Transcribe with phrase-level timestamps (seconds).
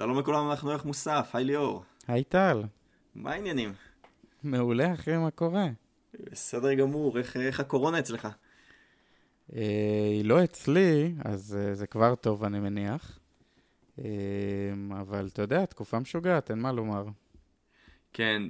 [0.00, 1.84] שלום לכולם, אנחנו ערך מוסף, היי ליאור.
[2.08, 2.62] היי טל.
[3.14, 3.72] מה העניינים?
[4.42, 5.66] מעולה, אחי, מה קורה?
[6.20, 8.28] בסדר גמור, איך, איך הקורונה אצלך?
[9.56, 9.62] אה,
[10.10, 13.18] היא לא אצלי, אז אה, זה כבר טוב, אני מניח.
[13.98, 14.04] אה,
[15.00, 17.04] אבל אתה יודע, תקופה משוגעת, אין מה לומר.
[18.12, 18.42] כן,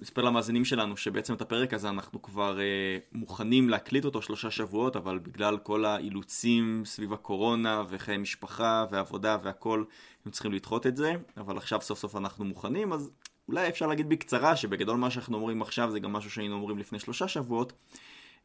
[0.00, 4.96] נספר למאזינים שלנו שבעצם את הפרק הזה אנחנו כבר אה, מוכנים להקליט אותו שלושה שבועות,
[4.96, 9.84] אבל בגלל כל האילוצים סביב הקורונה וחיי משפחה ועבודה והכל,
[10.26, 13.10] הם צריכים לדחות את זה, אבל עכשיו סוף סוף אנחנו מוכנים, אז
[13.48, 16.98] אולי אפשר להגיד בקצרה שבגדול מה שאנחנו אומרים עכשיו זה גם משהו שהיינו אומרים לפני
[16.98, 17.72] שלושה שבועות.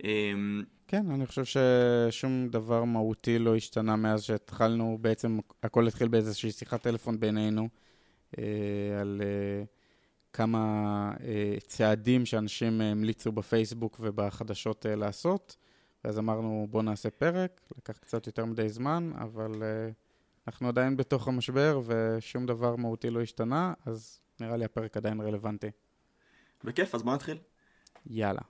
[0.03, 0.33] אה,
[0.87, 6.81] כן, אני חושב ששום דבר מהותי לא השתנה מאז שהתחלנו, בעצם הכל התחיל באיזושהי שיחת
[6.81, 7.69] טלפון בינינו
[8.37, 8.43] אה,
[9.01, 9.21] על...
[9.23, 9.63] אה,
[10.33, 15.55] כמה אה, צעדים שאנשים המליצו בפייסבוק ובחדשות אה, לעשות,
[16.03, 19.89] ואז אמרנו בואו נעשה פרק, לקח קצת יותר מדי זמן, אבל אה,
[20.47, 25.71] אנחנו עדיין בתוך המשבר ושום דבר מהותי לא השתנה, אז נראה לי הפרק עדיין רלוונטי.
[26.63, 27.37] בכיף, אז בוא נתחיל.
[28.05, 28.41] יאללה.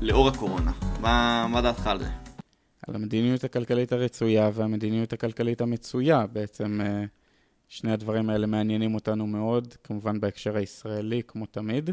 [0.00, 0.72] לאור הקורונה.
[1.00, 2.08] מה, מה דעתך על זה?
[2.88, 6.26] על המדיניות הכלכלית הרצויה והמדיניות הכלכלית המצויה.
[6.26, 7.04] בעצם אה,
[7.68, 11.90] שני הדברים האלה מעניינים אותנו מאוד, כמובן בהקשר הישראלי, כמו תמיד.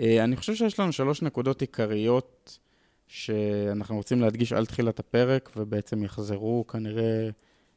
[0.00, 2.58] אה, אני חושב שיש לנו שלוש נקודות עיקריות
[3.06, 7.28] שאנחנו רוצים להדגיש על תחילת הפרק, ובעצם יחזרו כנראה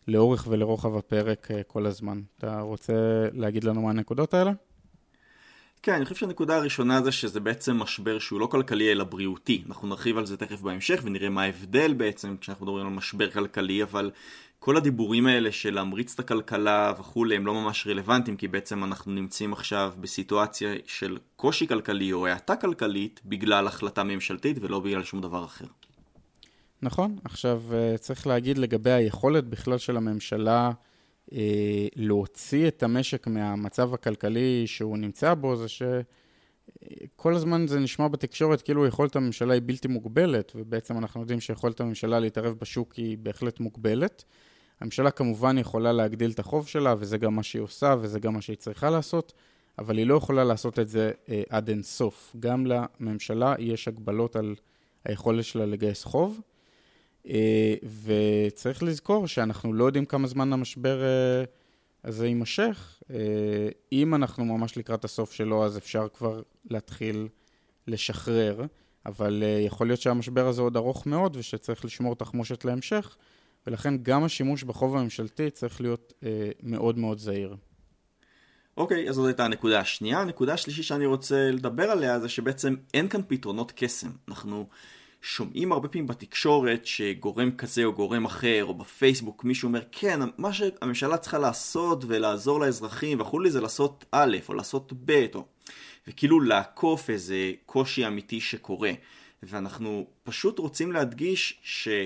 [0.07, 2.22] לאורך ולרוחב הפרק אה, כל הזמן.
[2.38, 2.94] אתה רוצה
[3.33, 4.52] להגיד לנו מה הנקודות האלה?
[5.84, 9.64] כן, אני חושב שהנקודה הראשונה זה שזה בעצם משבר שהוא לא כלכלי אלא בריאותי.
[9.68, 13.84] אנחנו נרחיב על זה תכף בהמשך ונראה מה ההבדל בעצם כשאנחנו מדברים על משבר כלכלי,
[13.84, 14.12] אבל
[14.59, 19.12] כל הדיבורים האלה של להמריץ את הכלכלה וכולי הם לא ממש רלוונטיים, כי בעצם אנחנו
[19.12, 25.22] נמצאים עכשיו בסיטואציה של קושי כלכלי או האטה כלכלית בגלל החלטה ממשלתית ולא בגלל שום
[25.22, 25.66] דבר אחר.
[26.81, 30.72] נכון, עכשיו אה, צריך להגיד לגבי היכולת בכלל של הממשלה
[31.96, 38.86] להוציא את המשק מהמצב הכלכלי שהוא נמצא בו, זה שכל הזמן זה נשמע בתקשורת כאילו
[38.88, 44.24] יכולת הממשלה היא בלתי מוגבלת, ובעצם אנחנו יודעים שיכולת הממשלה להתערב בשוק היא בהחלט מוגבלת.
[44.81, 48.41] הממשלה כמובן יכולה להגדיל את החוב שלה, וזה גם מה שהיא עושה, וזה גם מה
[48.41, 49.34] שהיא צריכה לעשות,
[49.80, 52.36] אבל היא לא יכולה לעשות את זה אה, עד אין סוף.
[52.40, 54.56] גם לממשלה יש הגבלות על
[55.06, 56.41] היכולת שלה לגייס חוב.
[57.28, 61.44] אה, וצריך לזכור שאנחנו לא יודעים כמה זמן המשבר אה,
[62.04, 63.02] הזה יימשך.
[63.09, 63.18] אה,
[63.92, 67.28] אם אנחנו ממש לקראת הסוף שלו, אז אפשר כבר להתחיל
[67.88, 68.66] לשחרר,
[69.06, 73.16] אבל יכול להיות שהמשבר הזה עוד ארוך מאוד ושצריך לשמור תחמושת להמשך,
[73.68, 76.14] ולכן גם השימוש בחוב הממשלתי צריך להיות
[76.64, 77.56] מאוד מאוד זהיר.
[78.78, 80.20] אוקיי, okay, אז זאת הייתה הנקודה השנייה.
[80.20, 84.09] הנקודה השלישית שאני רוצה לדבר עליה זה שבעצם אין כאן פתרונות קסם.
[84.28, 84.68] אנחנו...
[85.22, 90.54] שומעים הרבה פעמים בתקשורת שגורם כזה או גורם אחר, או בפייסבוק מישהו אומר, כן, מה
[90.54, 95.46] שהממשלה צריכה לעשות ולעזור לאזרחים וכולי זה לעשות א', או לעשות ב', או...
[96.08, 98.92] וכאילו לעקוף איזה קושי אמיתי שקורה.
[99.44, 102.06] ואנחנו פשוט רוצים להדגיש שא',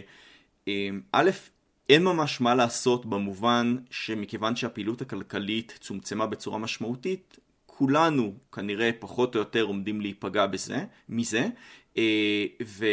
[1.90, 9.40] אין ממש מה לעשות במובן שמכיוון שהפעילות הכלכלית צומצמה בצורה משמעותית, כולנו כנראה פחות או
[9.40, 11.48] יותר עומדים להיפגע בזה, מזה,
[12.66, 12.86] ו,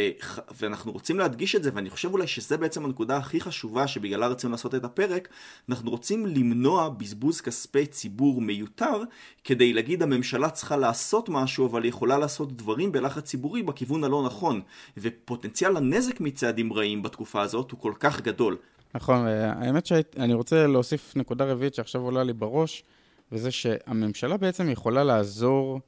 [0.61, 4.51] ואנחנו רוצים להדגיש את זה, ואני חושב אולי שזה בעצם הנקודה הכי חשובה שבגללה רצינו
[4.51, 5.29] לעשות את הפרק,
[5.69, 9.03] אנחנו רוצים למנוע בזבוז כספי ציבור מיותר,
[9.45, 14.23] כדי להגיד הממשלה צריכה לעשות משהו, אבל היא יכולה לעשות דברים בלחץ ציבורי בכיוון הלא
[14.27, 14.61] נכון,
[14.97, 18.57] ופוטנציאל הנזק מצעדים רעים בתקופה הזאת הוא כל כך גדול.
[18.95, 22.85] נכון, האמת שאני רוצה להוסיף נקודה רביעית שעכשיו עולה לי בראש,
[23.33, 25.81] וזה שהממשלה בעצם יכולה לעזור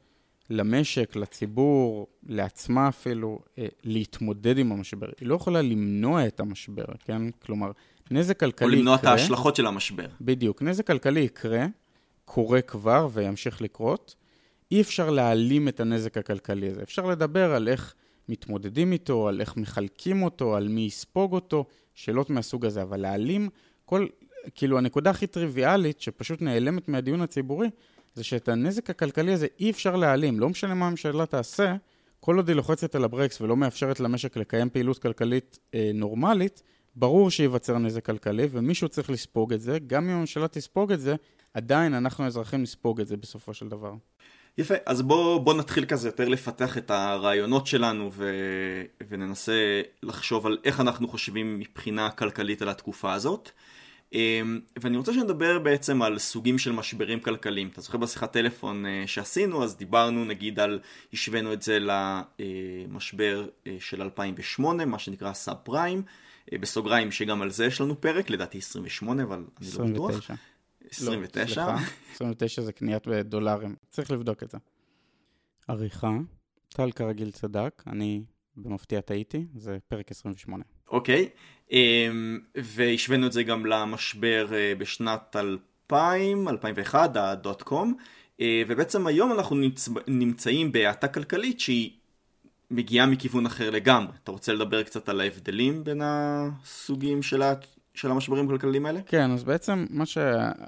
[0.50, 5.06] למשק, לציבור, לעצמה אפילו, אה, להתמודד עם המשבר.
[5.20, 7.30] היא לא יכולה למנוע את המשבר, כן?
[7.30, 7.70] כלומר,
[8.10, 8.76] נזק כלכלי יקרה...
[8.76, 10.06] או למנוע את ההשלכות של המשבר.
[10.20, 10.62] בדיוק.
[10.62, 11.66] נזק כלכלי יקרה,
[12.24, 14.14] קורה כבר וימשיך לקרות.
[14.70, 16.82] אי אפשר להעלים את הנזק הכלכלי הזה.
[16.82, 17.94] אפשר לדבר על איך
[18.28, 21.64] מתמודדים איתו, על איך מחלקים אותו, על מי יספוג אותו,
[21.94, 22.82] שאלות מהסוג הזה.
[22.82, 23.48] אבל להעלים
[23.84, 24.06] כל...
[24.54, 27.68] כאילו, הנקודה הכי טריוויאלית, שפשוט נעלמת מהדיון הציבורי,
[28.14, 30.40] זה שאת הנזק הכלכלי הזה אי אפשר להעלים.
[30.40, 31.76] לא משנה מה הממשלה תעשה,
[32.20, 36.62] כל עוד היא לוחצת על הברקס ולא מאפשרת למשק לקיים פעילות כלכלית אה, נורמלית,
[36.96, 39.78] ברור שייווצר נזק כלכלי ומישהו צריך לספוג את זה.
[39.86, 41.14] גם אם הממשלה תספוג את זה,
[41.54, 43.92] עדיין אנחנו האזרחים נספוג את זה בסופו של דבר.
[44.58, 48.32] יפה, אז בוא, בוא נתחיל כזה יותר לפתח את הרעיונות שלנו ו...
[49.08, 53.50] וננסה לחשוב על איך אנחנו חושבים מבחינה כלכלית על התקופה הזאת.
[54.14, 57.68] אמ, ואני רוצה שנדבר בעצם על סוגים של משברים כלכליים.
[57.68, 60.80] אתה זוכר בשיחת טלפון אה, שעשינו, אז דיברנו נגיד על,
[61.12, 66.02] השווינו את זה למשבר אה, של 2008, מה שנקרא סאב פריים.
[66.52, 70.10] אה, בסוגריים שגם על זה יש לנו פרק, לדעתי 28, אבל אני לא בטוח.
[70.10, 70.34] 29.
[70.90, 71.66] 29.
[71.66, 71.72] לא,
[72.14, 74.58] 29 זה קניית בדולרים, צריך לבדוק את זה.
[75.68, 76.10] עריכה,
[76.68, 78.24] טל כרגיל צדק, אני
[78.56, 80.64] במפתיע טעיתי, זה פרק 28.
[80.94, 81.28] אוקיי,
[81.72, 87.94] אמ, והשווינו את זה גם למשבר אה, בשנת 2000, 2001, הדוט קום,
[88.68, 89.56] ובעצם היום אנחנו
[90.08, 91.90] נמצאים בהאטה כלכלית שהיא
[92.70, 94.12] מגיעה מכיוון אחר לגמרי.
[94.22, 97.54] אתה רוצה לדבר קצת על ההבדלים בין הסוגים של, ה...
[97.94, 99.00] של המשברים הכלכליים האלה?
[99.06, 100.18] כן, אז בעצם מה ש...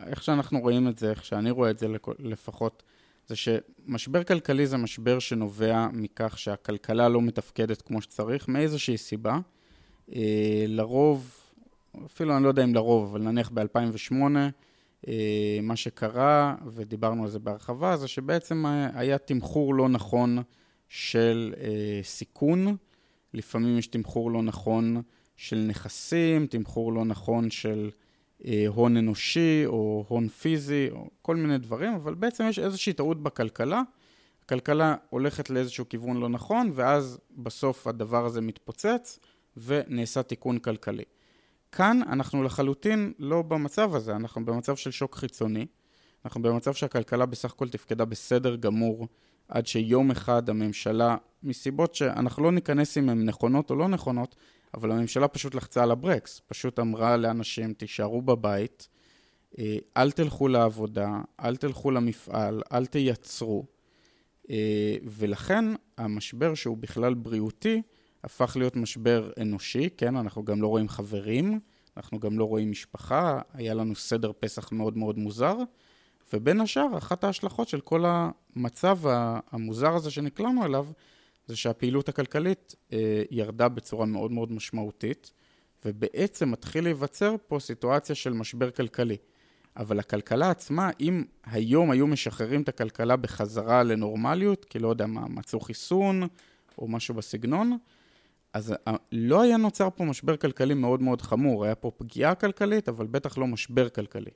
[0.06, 1.86] איך שאנחנו רואים את זה, איך שאני רואה את זה
[2.18, 2.82] לפחות,
[3.26, 9.38] זה שמשבר כלכלי זה משבר שנובע מכך שהכלכלה לא מתפקדת כמו שצריך, מאיזושהי סיבה.
[10.14, 11.30] אה, לרוב,
[12.06, 14.14] אפילו אני לא יודע אם לרוב, אבל נניח ב-2008,
[15.08, 18.64] אה, מה שקרה, ודיברנו על זה בהרחבה, זה שבעצם
[18.94, 20.38] היה תמחור לא נכון
[20.88, 22.76] של אה, סיכון,
[23.34, 25.02] לפעמים יש תמחור לא נכון
[25.36, 27.90] של נכסים, תמחור לא נכון של
[28.68, 33.82] הון אנושי או הון פיזי, או כל מיני דברים, אבל בעצם יש איזושהי טעות בכלכלה.
[34.42, 39.18] הכלכלה הולכת לאיזשהו כיוון לא נכון, ואז בסוף הדבר הזה מתפוצץ
[39.56, 41.04] ונעשה תיקון כלכלי.
[41.72, 45.66] כאן אנחנו לחלוטין לא במצב הזה, אנחנו במצב של שוק חיצוני.
[46.24, 49.08] אנחנו במצב שהכלכלה בסך הכל תפקדה בסדר גמור
[49.48, 54.36] עד שיום אחד הממשלה, מסיבות שאנחנו לא ניכנס אם הן נכונות או לא נכונות,
[54.74, 58.88] אבל הממשלה פשוט לחצה על הברקס, פשוט אמרה לאנשים, תישארו בבית,
[59.58, 63.66] אה, אל תלכו לעבודה, אל תלכו למפעל, אל תייצרו.
[64.50, 65.64] אה, ולכן
[65.98, 67.82] המשבר שהוא בכלל בריאותי,
[68.26, 70.16] הפך להיות משבר אנושי, כן?
[70.16, 71.60] אנחנו גם לא רואים חברים,
[71.96, 75.56] אנחנו גם לא רואים משפחה, היה לנו סדר פסח מאוד מאוד מוזר,
[76.32, 78.98] ובין השאר, אחת ההשלכות של כל המצב
[79.50, 80.86] המוזר הזה שנקלענו אליו,
[81.46, 85.32] זה שהפעילות הכלכלית אה, ירדה בצורה מאוד מאוד משמעותית,
[85.84, 89.16] ובעצם מתחיל להיווצר פה סיטואציה של משבר כלכלי.
[89.76, 95.28] אבל הכלכלה עצמה, אם היום היו משחררים את הכלכלה בחזרה לנורמליות, כי לא יודע מה,
[95.28, 96.22] מצאו חיסון
[96.78, 97.78] או משהו בסגנון,
[98.56, 102.88] אז אה, לא היה נוצר פה משבר כלכלי מאוד מאוד חמור, היה פה פגיעה כלכלית,
[102.88, 104.30] אבל בטח לא משבר כלכלי.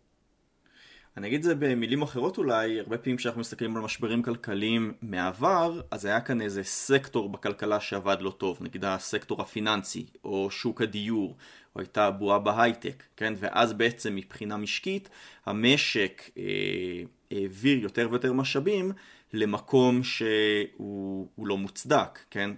[1.17, 5.81] אני אגיד את זה במילים אחרות אולי, הרבה פעמים כשאנחנו מסתכלים על משברים כלכליים מעבר,
[5.91, 11.37] אז היה כאן איזה סקטור בכלכלה שעבד לא טוב, נגיד הסקטור הפיננסי, או שוק הדיור,
[11.77, 13.35] או הייתה בועה בהייטק, כן?
[13.37, 15.09] ואז בעצם מבחינה משקית,
[15.47, 16.43] המשק אה,
[17.31, 18.93] העביר יותר ויותר משאבים
[19.33, 22.51] למקום שהוא לא מוצדק, כן?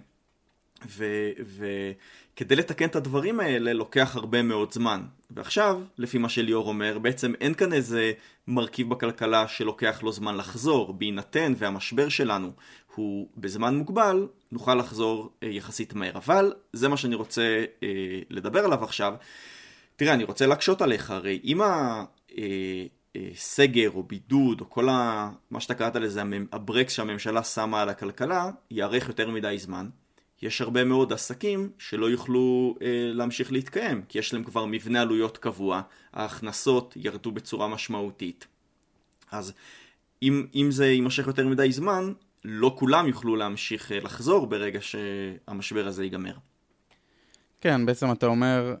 [0.87, 5.01] וכדי לתקן את הדברים האלה לוקח הרבה מאוד זמן.
[5.31, 8.11] ועכשיו, לפי מה שליאור אומר, בעצם אין כאן איזה
[8.47, 12.51] מרכיב בכלכלה שלוקח לו זמן לחזור, בהינתן והמשבר שלנו
[12.95, 16.15] הוא בזמן מוגבל, נוכל לחזור אה, יחסית מהר.
[16.15, 19.13] אבל זה מה שאני רוצה אה, לדבר עליו עכשיו.
[19.95, 21.61] תראה, אני רוצה להקשות עליך, הרי אם
[23.15, 25.29] הסגר אה, או בידוד או כל ה...
[25.51, 26.21] מה שאתה קראת לזה,
[26.51, 29.89] הברקס שהממשלה שמה על הכלכלה, יארך יותר מדי זמן.
[30.43, 35.37] יש הרבה מאוד עסקים שלא יוכלו אה, להמשיך להתקיים, כי יש להם כבר מבנה עלויות
[35.37, 35.81] קבוע,
[36.13, 38.47] ההכנסות ירדו בצורה משמעותית.
[39.31, 39.53] אז
[40.21, 42.13] אם, אם זה יימשך יותר מדי זמן,
[42.45, 46.33] לא כולם יוכלו להמשיך אה, לחזור ברגע שהמשבר הזה ייגמר.
[47.61, 48.75] כן, בעצם אתה אומר,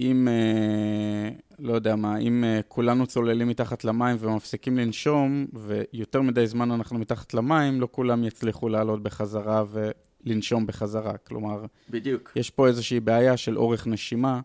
[0.00, 6.46] אם, אה, לא יודע מה, אם אה, כולנו צוללים מתחת למים ומפסיקים לנשום, ויותר מדי
[6.46, 9.90] זמן אנחנו מתחת למים, לא כולם יצליחו לעלות בחזרה ו...
[10.24, 11.16] לנשום בחזרה.
[11.16, 12.32] כלומר, בדיוק.
[12.36, 14.40] יש פה איזושהי בעיה של אורך נשימה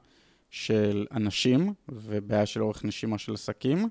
[0.50, 3.90] של אנשים, ובעיה של אורך נשימה של עסקים,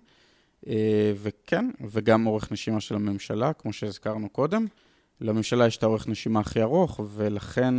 [0.67, 4.67] אה, וכן, וגם אורך נשימה של הממשלה, כמו שהזכרנו קודם.
[5.21, 7.75] לממשלה יש את האורך נשימה הכי ארוך, ולכן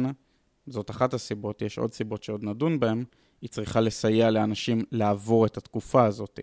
[0.67, 3.03] זאת אחת הסיבות, יש עוד סיבות שעוד נדון בהן,
[3.41, 6.39] היא צריכה לסייע לאנשים לעבור את התקופה הזאת.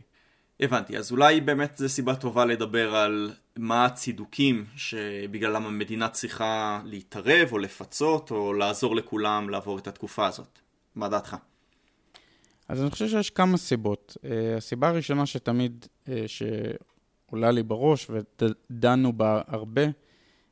[0.62, 7.48] הבנתי, אז אולי באמת זו סיבה טובה לדבר על מה הצידוקים שבגללם המדינה צריכה להתערב
[7.52, 10.58] או לפצות או לעזור לכולם לעבור את התקופה הזאת.
[10.94, 11.36] מה דעתך?
[12.68, 14.16] אז אני חושב שיש כמה סיבות.
[14.16, 14.26] Uh,
[14.56, 19.84] הסיבה הראשונה שתמיד, uh, שעולה לי בראש ודנו בה הרבה,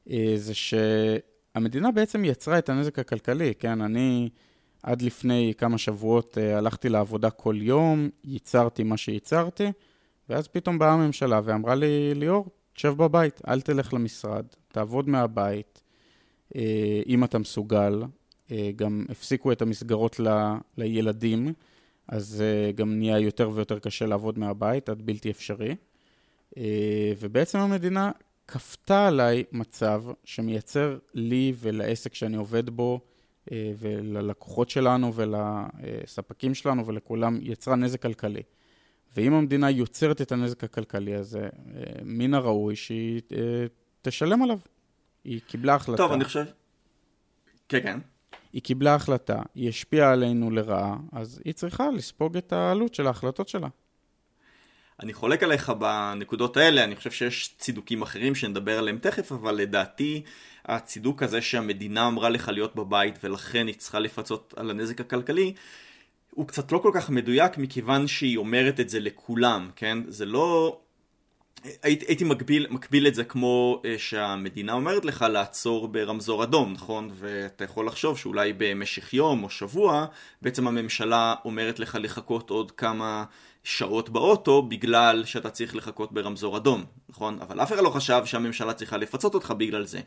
[0.09, 3.81] uh, זה שהמדינה בעצם יצרה את הנזק הכלכלי, כן?
[3.81, 4.29] אני
[4.83, 9.73] עד לפני כמה שבועות הלכתי לעבודה כל יום, ייצרתי מה שייצרתי,
[10.31, 15.83] ואז פתאום באה הממשלה ואמרה לי, ליאור, תשב בבית, אל תלך למשרד, תעבוד מהבית,
[16.57, 18.03] אה, אם אתה מסוגל.
[18.51, 20.29] אה, גם הפסיקו את המסגרות ל,
[20.77, 21.53] לילדים,
[22.09, 25.77] אז אה, גם נהיה יותר ויותר קשה לעבוד מהבית, עד בלתי אפשרי.
[27.19, 28.11] ובעצם המדינה
[28.49, 33.01] כפתה עליי מצב שמייצר לי ולעסק שאני עובד בו,
[33.53, 38.43] וללקוחות שלנו ולספקים שלנו ולכולם, יצרה נזק כלכלי.
[39.17, 41.49] ואם המדינה יוצרת את הנזק הכלכלי הזה,
[42.05, 43.21] מן הראוי שהיא
[44.03, 44.59] תשלם עליו.
[45.25, 46.03] היא קיבלה החלטה.
[46.03, 46.45] טוב, אני חושב...
[47.69, 47.99] כן, כן.
[48.53, 53.49] היא קיבלה החלטה, היא השפיעה עלינו לרעה, אז היא צריכה לספוג את העלות של ההחלטות
[53.49, 53.69] שלה.
[55.03, 60.23] אני חולק עליך בנקודות האלה, אני חושב שיש צידוקים אחרים שנדבר עליהם תכף, אבל לדעתי
[60.65, 65.55] הצידוק הזה שהמדינה אמרה לך להיות בבית ולכן היא צריכה לפצות על הנזק הכלכלי,
[66.31, 69.99] הוא קצת לא כל כך מדויק מכיוון שהיא אומרת את זה לכולם, כן?
[70.09, 70.81] זה לא...
[71.83, 77.09] הייתי, הייתי מקביל, מקביל את זה כמו uh, שהמדינה אומרת לך לעצור ברמזור אדום, נכון?
[77.15, 80.07] ואתה יכול לחשוב שאולי במשך יום או שבוע
[80.43, 83.25] בעצם הממשלה אומרת לך לחכות עוד כמה
[83.65, 87.39] שעות באוטו בגלל שאתה צריך לחכות ברמזור אדום, נכון?
[87.41, 90.01] אבל אף אחד לא חשב שהממשלה צריכה לפצות אותך בגלל זה.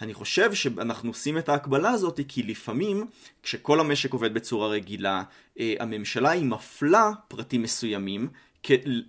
[0.00, 3.06] אני חושב שאנחנו עושים את ההקבלה הזאת כי לפעמים
[3.42, 5.22] כשכל המשק עובד בצורה רגילה,
[5.60, 8.28] אה, הממשלה היא מפלה פרטים מסוימים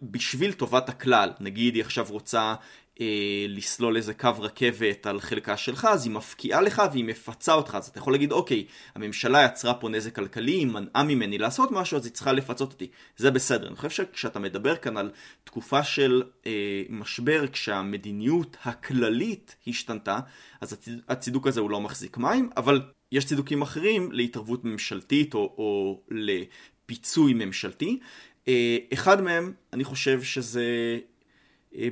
[0.01, 2.56] בשביל טובת הכלל, נגיד היא עכשיו רוצה
[3.02, 7.75] אה, לסלול איזה קו רכבת על חלקה שלך, אז היא מפקיעה לך והיא מפצה אותך,
[7.75, 11.98] אז אתה יכול להגיד, אוקיי, הממשלה יצרה פה נזק כלכלי, היא מנעה ממני לעשות משהו,
[11.98, 12.88] אז היא צריכה לפצות אותי.
[13.18, 13.68] זה בסדר.
[13.68, 15.12] אני חושב שכשאתה מדבר כאן על
[15.44, 20.20] תקופה של אה, משבר, כשהמדיניות הכללית השתנתה,
[20.62, 25.40] אז הציד, הצידוק הזה הוא לא מחזיק מים, אבל יש צידוקים אחרים להתערבות ממשלתית או,
[25.58, 28.00] או לפיצוי ממשלתי.
[28.48, 30.98] אה, אחד מהם, אני חושב שזה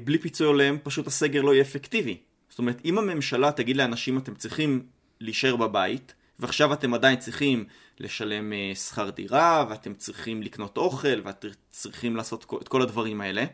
[0.03, 2.17] בלי פיצוי הולם, פשוט הסגר לא יהיה אפקטיבי.
[2.49, 4.83] זאת אומרת, אם הממשלה תגיד לאנשים אתם צריכים
[5.19, 7.65] להישאר בבית, ועכשיו אתם עדיין צריכים
[7.99, 13.45] לשלם אה, שכר דירה, ואתם צריכים לקנות אוכל, ואתם צריכים לעשות את כל הדברים האלה,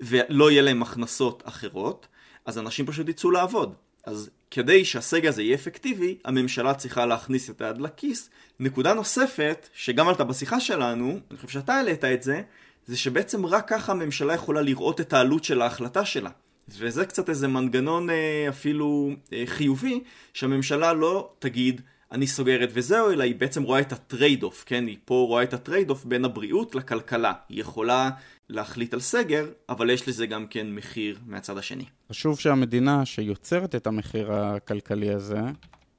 [0.00, 2.06] ולא יהיה להם הכנסות אחרות,
[2.44, 3.74] אז אנשים פשוט יצאו לעבוד.
[4.04, 8.30] אז כדי שהסגר הזה יהיה אפקטיבי, הממשלה צריכה להכניס את היד לכיס.
[8.60, 12.42] נקודה נוספת, שגם עלתה בשיחה שלנו, אני חושב שאתה העלית את זה,
[12.86, 16.30] זה שבעצם רק ככה הממשלה יכולה לראות את העלות של ההחלטה שלה.
[16.68, 20.00] וזה קצת איזה מנגנון אה, אפילו אה, חיובי,
[20.34, 21.80] שהממשלה לא תגיד
[22.12, 24.86] אני סוגרת וזהו, אלא היא בעצם רואה את ה trade-off, כן?
[24.86, 27.32] היא פה רואה את ה trade-off בין הבריאות לכלכלה.
[27.48, 28.10] היא יכולה
[28.48, 31.84] להחליט על סגר, אבל יש לזה גם כן מחיר מהצד השני.
[32.10, 35.40] חשוב שהמדינה שיוצרת את המחיר הכלכלי הזה,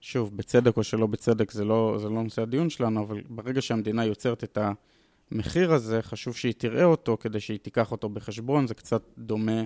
[0.02, 4.06] שוב, בצדק או שלא בצדק, זה לא, זה לא נושא הדיון שלנו, אבל ברגע שהמדינה
[4.06, 4.58] יוצרת את
[5.32, 8.68] המחיר הזה, חשוב שהיא תראה אותו כדי שהיא תיקח אותו בחשבון.
[8.68, 9.64] זה קצת דומה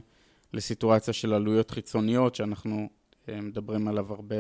[0.53, 2.89] לסיטואציה של עלויות חיצוניות שאנחנו
[3.27, 4.35] מדברים עליו הרבה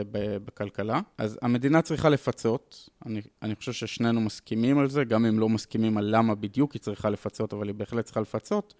[0.45, 1.01] בכלכלה.
[1.17, 5.97] אז המדינה צריכה לפצות, אני, אני חושב ששנינו מסכימים על זה, גם אם לא מסכימים
[5.97, 8.73] על למה בדיוק היא צריכה לפצות, אבל היא בהחלט צריכה לפצות.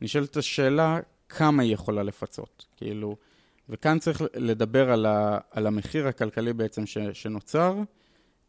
[0.00, 2.66] נשאלת השאלה, כמה היא יכולה לפצות?
[2.76, 3.16] כאילו,
[3.68, 7.76] וכאן צריך לדבר על, ה, על המחיר הכלכלי בעצם ש, שנוצר.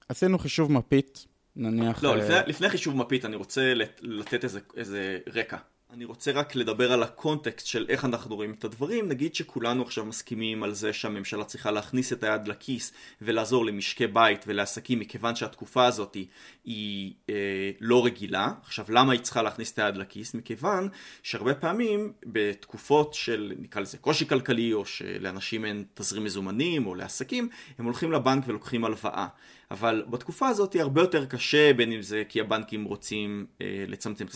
[0.10, 2.04] עשינו חישוב מפית, נניח...
[2.04, 5.58] לא, לפני, לפני חישוב מפית אני רוצה לתת איזה, איזה רקע.
[5.94, 9.08] אני רוצה רק לדבר על הקונטקסט של איך אנחנו רואים את הדברים.
[9.08, 14.44] נגיד שכולנו עכשיו מסכימים על זה שהממשלה צריכה להכניס את היד לכיס ולעזור למשקי בית
[14.48, 16.18] ולעסקים מכיוון שהתקופה הזאת
[16.66, 18.52] היא אה, לא רגילה.
[18.64, 20.34] עכשיו למה היא צריכה להכניס את היד לכיס?
[20.34, 20.90] מכיוון
[21.24, 27.50] שהרבה פעמים בתקופות של נקרא לזה קושי כלכלי או שלאנשים אין תזרים מזומנים או לעסקים
[27.78, 29.28] הם הולכים לבנק ולוקחים הלוואה.
[29.72, 34.32] אבל בתקופה הזאת הרבה יותר קשה, בין אם זה כי הבנקים רוצים אה, לצמצם את.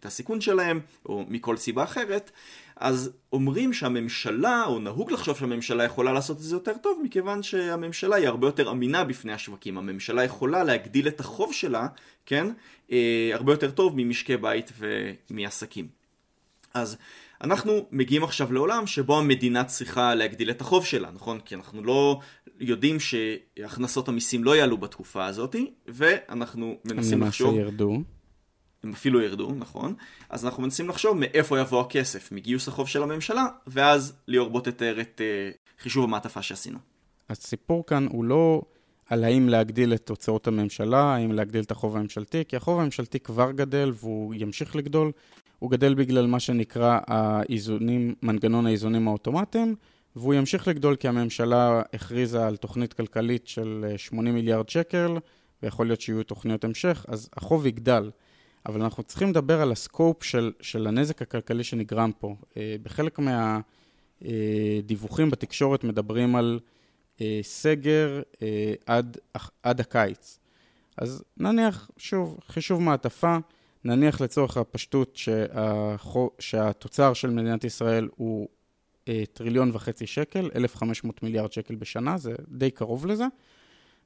[0.00, 2.30] את הסיכון שלהם, או מכל סיבה אחרת,
[2.76, 8.16] אז אומרים שהממשלה, או נהוג לחשוב שהממשלה יכולה לעשות את זה יותר טוב, מכיוון שהממשלה
[8.16, 9.78] היא הרבה יותר אמינה בפני השווקים.
[9.78, 11.86] הממשלה יכולה להגדיל את החוב שלה,
[12.26, 12.46] כן,
[12.92, 14.72] אה, הרבה יותר טוב ממשקי בית
[15.30, 15.88] ומעסקים.
[16.74, 16.96] אז
[17.40, 21.40] אנחנו מגיעים עכשיו לעולם שבו המדינה צריכה להגדיל את החוב שלה, נכון?
[21.40, 22.20] כי אנחנו לא
[22.60, 25.56] יודעים שהכנסות המיסים לא יעלו בתקופה הזאת,
[25.88, 27.48] ואנחנו מנסים לחשוב...
[27.48, 28.02] הם למעשה ירדו.
[28.84, 29.94] הם אפילו ירדו, נכון?
[30.30, 35.00] אז אנחנו מנסים לחשוב מאיפה יבוא הכסף, מגיוס החוב של הממשלה, ואז ליאור בוא תתאר
[35.00, 36.78] את uh, חישוב המעטפה שעשינו.
[37.30, 38.62] הסיפור כאן הוא לא
[39.10, 43.52] על האם להגדיל את הוצאות הממשלה, האם להגדיל את החוב הממשלתי, כי החוב הממשלתי כבר
[43.52, 45.12] גדל והוא ימשיך לגדול.
[45.58, 49.74] הוא גדל בגלל מה שנקרא האיזונים, מנגנון האיזונים האוטומטיים,
[50.16, 55.18] והוא ימשיך לגדול כי הממשלה הכריזה על תוכנית כלכלית של 80 מיליארד שקל,
[55.62, 58.10] ויכול להיות שיהיו תוכניות המשך, אז החוב יגדל.
[58.66, 62.34] אבל אנחנו צריכים לדבר על הסקופ של, של הנזק הכלכלי שנגרם פה.
[62.56, 63.18] אה, בחלק
[64.20, 66.60] מהדיווחים בתקשורת מדברים על
[67.20, 69.16] אה, סגר אה, עד,
[69.62, 70.38] עד הקיץ.
[70.96, 73.36] אז נניח, שוב, חישוב מעטפה,
[73.84, 78.48] נניח לצורך הפשטות שהחו, שהתוצר של מדינת ישראל הוא
[79.32, 83.24] טריליון וחצי שקל, 1,500 מיליארד שקל בשנה, זה די קרוב לזה.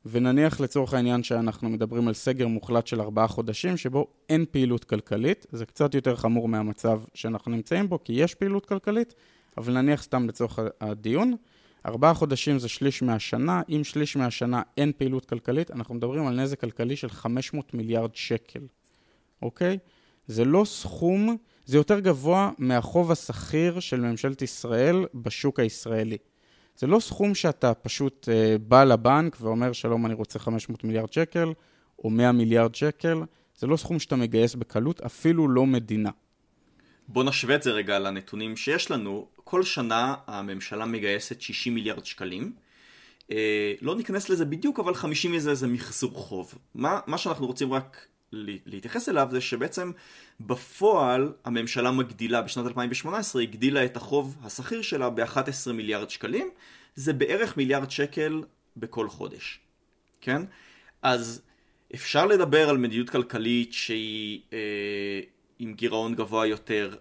[0.06, 5.46] ונניח לצורך העניין שאנחנו מדברים על סגר מוחלט של ארבעה חודשים, שבו אין פעילות כלכלית,
[5.52, 9.14] זה קצת יותר חמור מהמצב שאנחנו נמצאים בו, כי יש פעילות כלכלית,
[9.58, 11.37] אבל נניח סתם לצורך הדיון,
[11.87, 16.61] ארבעה חודשים זה שליש מהשנה, אם שליש מהשנה אין פעילות כלכלית, אנחנו מדברים על נזק
[16.61, 18.61] כלכלי של 500 מיליארד שקל,
[19.42, 19.78] אוקיי?
[20.26, 26.16] זה לא סכום, זה יותר גבוה מהחוב השכיר של ממשלת ישראל בשוק הישראלי.
[26.76, 31.52] זה לא סכום שאתה פשוט uh, בא לבנק ואומר, שלום, אני רוצה 500 מיליארד שקל,
[31.99, 33.23] או 100 מיליארד שקל,
[33.59, 36.11] זה לא סכום שאתה מגייס בקלות, אפילו לא מדינה.
[37.09, 39.28] בוא נשווה את זה רגע לנתונים שיש לנו.
[39.45, 42.52] כל שנה הממשלה מגייסת 60 מיליארד שקלים.
[43.23, 43.35] Uh,
[43.81, 46.54] לא ניכנס לזה בדיוק, אבל 50 מזה זה מחזור חוב.
[46.75, 49.93] מה, מה שאנחנו רוצים רק להתייחס אליו זה שבעצם
[50.40, 56.50] בפועל הממשלה מגדילה, בשנת 2018 הגדילה את החוב השכיר שלה ב-11 מיליארד שקלים,
[56.95, 58.43] זה בערך מיליארד שקל
[58.76, 59.61] בכל חודש,
[60.21, 60.43] כן?
[61.02, 61.43] אז
[61.95, 65.21] אפשר לדבר על מדיניות כלכלית שהיא אה,
[65.59, 66.97] עם גירעון גבוה יותר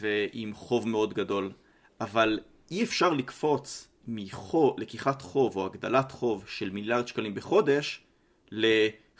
[0.00, 1.52] ועם חוב מאוד גדול,
[2.00, 8.00] אבל אי אפשר לקפוץ מלקיחת חוב או הגדלת חוב של מיליארד שקלים בחודש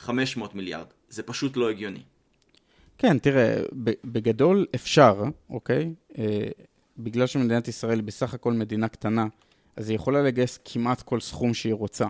[0.08, 0.86] ל-500 מיליארד.
[1.08, 2.02] זה פשוט לא הגיוני.
[2.98, 3.56] כן, תראה,
[4.04, 5.94] בגדול אפשר, אוקיי?
[6.18, 6.48] אה,
[6.98, 9.26] בגלל שמדינת ישראל היא בסך הכל מדינה קטנה,
[9.76, 12.06] אז היא יכולה לגייס כמעט כל סכום שהיא רוצה.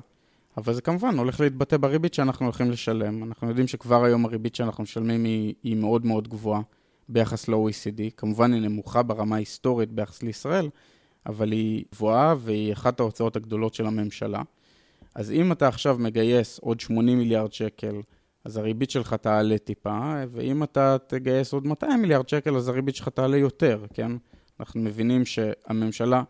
[0.57, 3.25] אבל זה כמובן הולך להתבטא בריבית שאנחנו הולכים לשלם.
[3.25, 6.61] אנחנו יודעים שכבר היום הריבית שאנחנו משלמים היא, היא מאוד מאוד גבוהה
[7.09, 8.00] ביחס ל-OECD.
[8.16, 10.69] כמובן היא נמוכה ברמה ההיסטורית ביחס לישראל,
[11.26, 14.42] אבל היא גבוהה והיא אחת ההוצאות הגדולות של הממשלה.
[15.16, 18.00] אז אם אתה עכשיו מגייס עוד 80 מיליארד שקל,
[18.44, 23.09] אז הריבית שלך תעלה טיפה, ואם אתה תגייס עוד 200 מיליארד שקל, אז הריבית שלך
[23.09, 24.12] תעלה יותר, כן?
[24.61, 26.22] אנחנו מבינים שהממשלה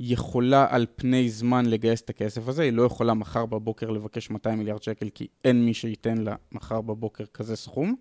[0.00, 4.58] יכולה על פני זמן לגייס את הכסף הזה, היא לא יכולה מחר בבוקר לבקש 200
[4.58, 7.94] מיליארד שקל, כי אין מי שייתן לה מחר בבוקר כזה סכום,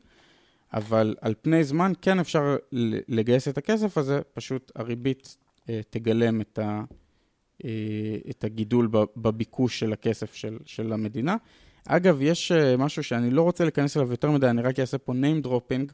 [0.74, 2.56] אבל על פני זמן כן אפשר
[3.08, 5.38] לגייס את הכסף הזה, פשוט הריבית
[5.70, 6.84] אה, תגלם את, ה,
[8.30, 11.36] את הגידול בביקוש של הכסף של, של המדינה.
[11.88, 15.14] אגב, יש uh, משהו שאני לא רוצה להיכנס אליו יותר מדי, אני רק אעשה פה
[15.14, 15.92] name dropping.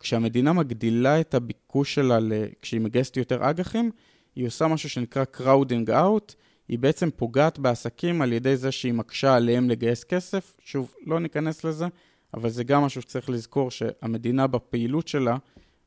[0.00, 2.18] כשהמדינה מגדילה את הביקוש שלה,
[2.62, 3.90] כשהיא מגייסת יותר אג"חים,
[4.36, 6.34] היא עושה משהו שנקרא crowding out,
[6.68, 10.56] היא בעצם פוגעת בעסקים על ידי זה שהיא מקשה עליהם לגייס כסף.
[10.64, 11.86] שוב, לא ניכנס לזה,
[12.34, 15.36] אבל זה גם משהו שצריך לזכור שהמדינה בפעילות שלה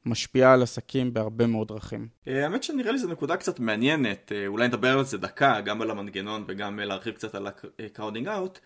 [0.09, 2.07] משפיעה על עסקים בהרבה מאוד דרכים.
[2.27, 5.81] אה, האמת שנראה לי זו נקודה קצת מעניינת, אה, אולי נדבר על זה דקה, גם
[5.81, 8.59] על המנגנון וגם להרחיב קצת על ה-crowding out.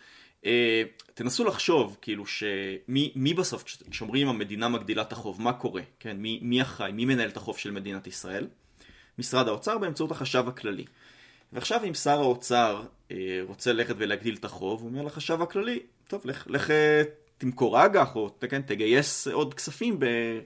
[0.46, 5.82] אה, תנסו לחשוב, כאילו, שמי מי בסוף, כשאומרים המדינה מגדילה את החוב, מה קורה?
[6.00, 6.92] כן, מי, מי אחראי?
[6.92, 8.48] מי מנהל את החוב של מדינת ישראל?
[9.20, 10.86] משרד האוצר באמצעות החשב הכללי.
[11.54, 16.22] ועכשיו אם שר האוצר אה, רוצה ללכת ולהגדיל את החוב, הוא אומר לחשב הכללי, טוב,
[16.26, 17.04] לך, לך אה,
[17.38, 20.04] תמכור אג"ח, או כן, תגייס עוד כספים.
[20.04, 20.40] אה,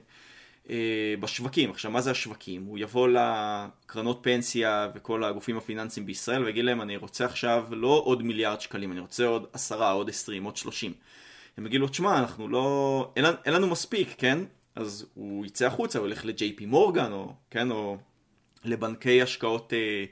[1.20, 1.70] בשווקים.
[1.70, 2.64] עכשיו, מה זה השווקים?
[2.64, 8.22] הוא יבוא לקרנות פנסיה וכל הגופים הפיננסיים בישראל ויגיד להם, אני רוצה עכשיו לא עוד
[8.22, 10.92] מיליארד שקלים, אני רוצה עוד עשרה, עוד עשרים, עוד שלושים.
[11.56, 13.12] הם יגידו לו, תשמע, אנחנו לא...
[13.16, 14.38] אין, אין לנו מספיק, כן?
[14.74, 17.96] אז הוא יצא החוצה, הוא ילך לג'יי פי מורגן, או, כן, או
[18.64, 20.04] לבנקי השקעות אה,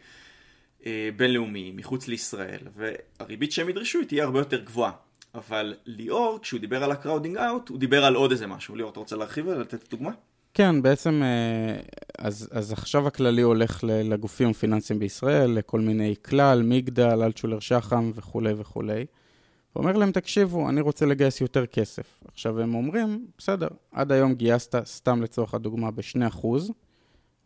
[0.86, 4.92] אה, בינלאומיים מחוץ לישראל, והריבית שהם ידרשו היא תהיה הרבה יותר גבוהה.
[5.34, 8.76] אבל ליאור, כשהוא דיבר על ה-crowding out, הוא דיבר על עוד איזה משהו.
[8.76, 10.10] ליאור, אתה רוצה להרחיב ולתת דוגמה?
[10.56, 11.76] כן, בעצם, אה,
[12.18, 18.52] אז, אז עכשיו הכללי הולך לגופים הפיננסיים בישראל, לכל מיני כלל, מגדל, אלטשולר שחם וכולי
[18.56, 19.06] וכולי.
[19.74, 22.20] ואומר להם, תקשיבו, אני רוצה לגייס יותר כסף.
[22.28, 26.46] עכשיו הם אומרים, בסדר, עד היום גייסת, סתם לצורך הדוגמה, ב-2%,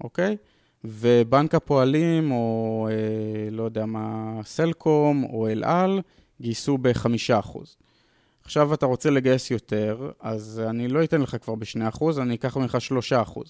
[0.04, 0.36] אוקיי?
[0.84, 6.00] ובנק הפועלים, או אה, לא יודע מה, סלקום, או אל על,
[6.40, 7.58] גייסו ב-5%.
[8.44, 12.78] עכשיו אתה רוצה לגייס יותר, אז אני לא אתן לך כבר ב-2%, אני אקח ממך
[13.34, 13.40] 3%.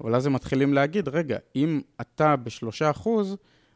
[0.00, 3.08] אבל אז הם מתחילים להגיד, רגע, אם אתה ב-3%,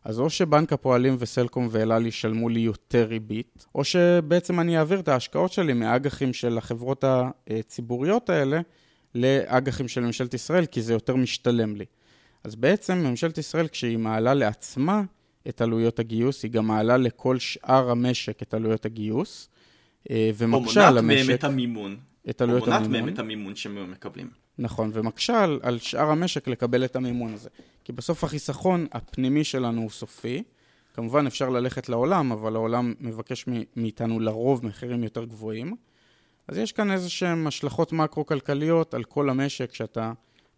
[0.05, 5.09] אז או שבנק הפועלים וסלקום ואלעל ישלמו לי יותר ריבית, או שבעצם אני אעביר את
[5.09, 8.61] ההשקעות שלי מאג"חים של החברות הציבוריות האלה
[9.15, 11.85] לאג"חים של ממשלת ישראל, כי זה יותר משתלם לי.
[12.45, 15.03] אז בעצם ממשלת ישראל, כשהיא מעלה לעצמה
[15.49, 19.49] את עלויות הגיוס, היא גם מעלה לכל שאר המשק את עלויות הגיוס,
[20.11, 21.11] ומקשה על המשק.
[21.11, 21.97] או מונעת מהם את המימון.
[22.31, 22.85] את עלויות המימון.
[22.85, 22.95] המימון.
[22.95, 24.31] או מונעת מהם את המימון שהם מקבלים.
[24.59, 27.49] נכון, ומקשה על, על שאר המשק לקבל את המימון הזה.
[27.85, 30.43] כי בסוף החיסכון הפנימי שלנו הוא סופי.
[30.95, 33.45] כמובן אפשר ללכת לעולם, אבל העולם מבקש
[33.77, 35.77] מאיתנו לרוב מחירים יותר גבוהים.
[36.49, 40.13] אז יש כאן איזה שהן השלכות מקרו-כלכליות על כל המשק, שאתה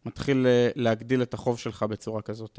[0.06, 2.58] מתחיל אה, להגדיל את החוב שלך בצורה כזאת.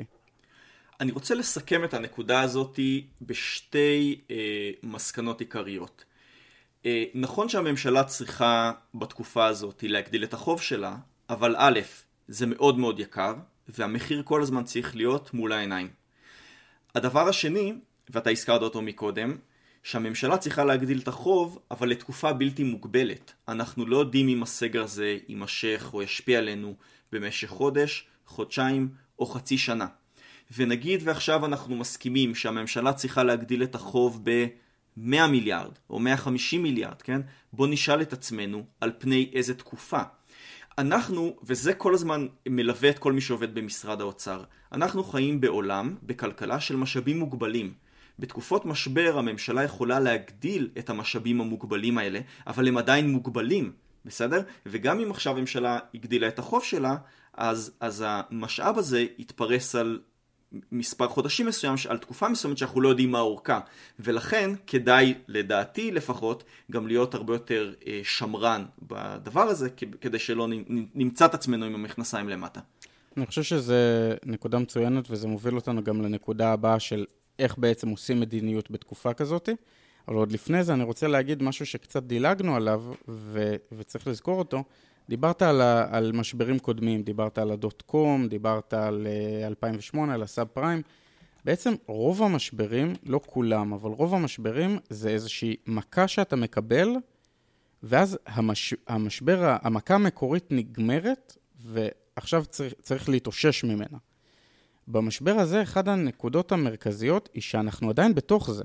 [0.99, 2.79] אני רוצה לסכם את הנקודה הזאת
[3.21, 6.05] בשתי אה, מסקנות עיקריות.
[6.85, 10.95] אה, נכון שהממשלה צריכה בתקופה הזאת להגדיל את החוב שלה,
[11.29, 11.79] אבל א',
[12.27, 13.33] זה מאוד מאוד יקר,
[13.67, 15.89] והמחיר כל הזמן צריך להיות מול העיניים.
[16.95, 17.73] הדבר השני,
[18.09, 19.37] ואתה הזכרת אותו מקודם,
[19.83, 23.33] שהממשלה צריכה להגדיל את החוב, אבל לתקופה בלתי מוגבלת.
[23.47, 26.75] אנחנו לא יודעים אם הסגר הזה יימשך או ישפיע עלינו
[27.11, 29.87] במשך חודש, חודשיים או חצי שנה.
[30.57, 34.25] ונגיד ועכשיו אנחנו מסכימים שהממשלה צריכה להגדיל את החוב
[34.97, 37.21] ב-100 מיליארד או 150 מיליארד, כן?
[37.53, 40.01] בוא נשאל את עצמנו על פני איזה תקופה.
[40.77, 46.59] אנחנו, וזה כל הזמן מלווה את כל מי שעובד במשרד האוצר, אנחנו חיים בעולם, בכלכלה
[46.59, 47.73] של משאבים מוגבלים.
[48.19, 53.71] בתקופות משבר הממשלה יכולה להגדיל את המשאבים המוגבלים האלה, אבל הם עדיין מוגבלים,
[54.05, 54.41] בסדר?
[54.65, 56.95] וגם אם עכשיו הממשלה הגדילה את החוב שלה,
[57.33, 59.99] אז, אז המשאב הזה יתפרס על
[60.71, 63.59] מספר חודשים מסוים, על תקופה מסוימת שאנחנו לא יודעים מה אורכה.
[63.99, 69.69] ולכן כדאי, לדעתי לפחות, גם להיות הרבה יותר אה, שמרן בדבר הזה,
[70.01, 70.47] כדי שלא
[70.95, 72.59] נמצא את עצמנו עם המכנסיים למטה.
[73.17, 73.73] אני חושב שזו
[74.25, 77.05] נקודה מצוינת, וזה מוביל אותנו גם לנקודה הבאה של
[77.39, 79.49] איך בעצם עושים מדיניות בתקופה כזאת.
[80.07, 84.63] אבל עוד לפני זה אני רוצה להגיד משהו שקצת דילגנו עליו, ו- וצריך לזכור אותו.
[85.09, 90.23] דיברת על, על משברים קודמים, דיברת על הדוט קום, דיברת על uh, אה, 2008, על
[90.23, 90.81] הסאב פריים.
[91.45, 96.89] בעצם רוב המשברים, לא כולם, אבל רוב המשברים זה איזושהי מכה שאתה מקבל,
[97.83, 103.97] ואז המש, המשבר, המכה המקורית נגמרת, ועכשיו צריך, צריך להתאושש ממנה.
[104.87, 108.63] במשבר הזה, אחת הנקודות המרכזיות היא שאנחנו עדיין בתוך זה.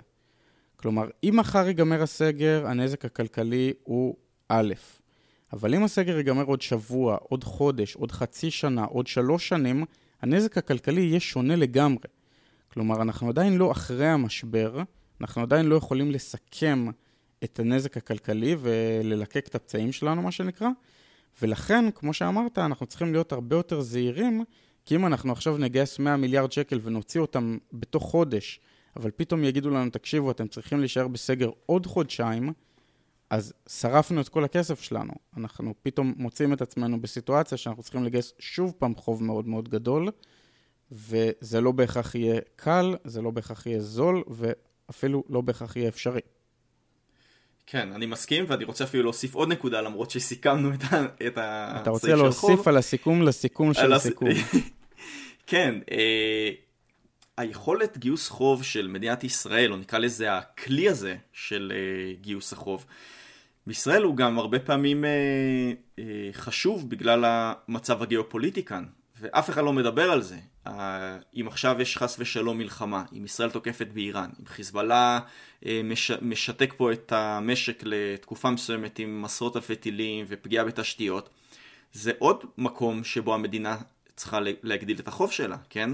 [0.76, 4.16] כלומר, אם מחר ייגמר הסגר, הנזק הכלכלי הוא
[4.48, 4.74] א',
[5.52, 9.84] אבל אם הסגר ייגמר עוד שבוע, עוד חודש, עוד חצי שנה, עוד שלוש שנים,
[10.22, 12.04] הנזק הכלכלי יהיה שונה לגמרי.
[12.72, 14.82] כלומר, אנחנו עדיין לא אחרי המשבר,
[15.20, 16.86] אנחנו עדיין לא יכולים לסכם
[17.44, 20.68] את הנזק הכלכלי וללקק את הפצעים שלנו, מה שנקרא,
[21.42, 24.44] ולכן, כמו שאמרת, אנחנו צריכים להיות הרבה יותר זהירים,
[24.84, 28.60] כי אם אנחנו עכשיו נגייס 100 מיליארד שקל ונוציא אותם בתוך חודש,
[28.96, 32.52] אבל פתאום יגידו לנו, תקשיבו, אתם צריכים להישאר בסגר עוד חודשיים,
[33.30, 35.12] אז שרפנו את כל הכסף שלנו.
[35.36, 40.08] אנחנו פתאום מוצאים את עצמנו בסיטואציה שאנחנו צריכים לגייס שוב פעם חוב מאוד מאוד גדול,
[40.92, 46.20] וזה לא בהכרח יהיה קל, זה לא בהכרח יהיה זול, ואפילו לא בהכרח יהיה אפשרי.
[47.66, 51.04] כן, אני מסכים, ואני רוצה אפילו להוסיף עוד נקודה, למרות שסיכמנו את, ה...
[51.26, 54.28] את הסעיף אתה רוצה להוסיף על הסיכום לסיכום של הסיכום.
[55.46, 56.50] כן, אה,
[57.36, 62.86] היכולת גיוס חוב של מדינת ישראל, או נקרא לזה הכלי הזה של אה, גיוס החוב,
[63.66, 65.10] בישראל הוא גם הרבה פעמים אה,
[65.98, 68.84] אה, חשוב בגלל המצב הגיאופוליטי כאן,
[69.20, 70.36] ואף אחד לא מדבר על זה.
[70.66, 75.20] אה, אם עכשיו יש חס ושלום מלחמה, אם ישראל תוקפת באיראן, אם חיזבאללה
[75.66, 81.30] אה, מש, משתק פה את המשק לתקופה מסוימת עם עשרות אלפי טילים ופגיעה בתשתיות,
[81.92, 83.76] זה עוד מקום שבו המדינה
[84.16, 85.90] צריכה להגדיל את החוב שלה, כן?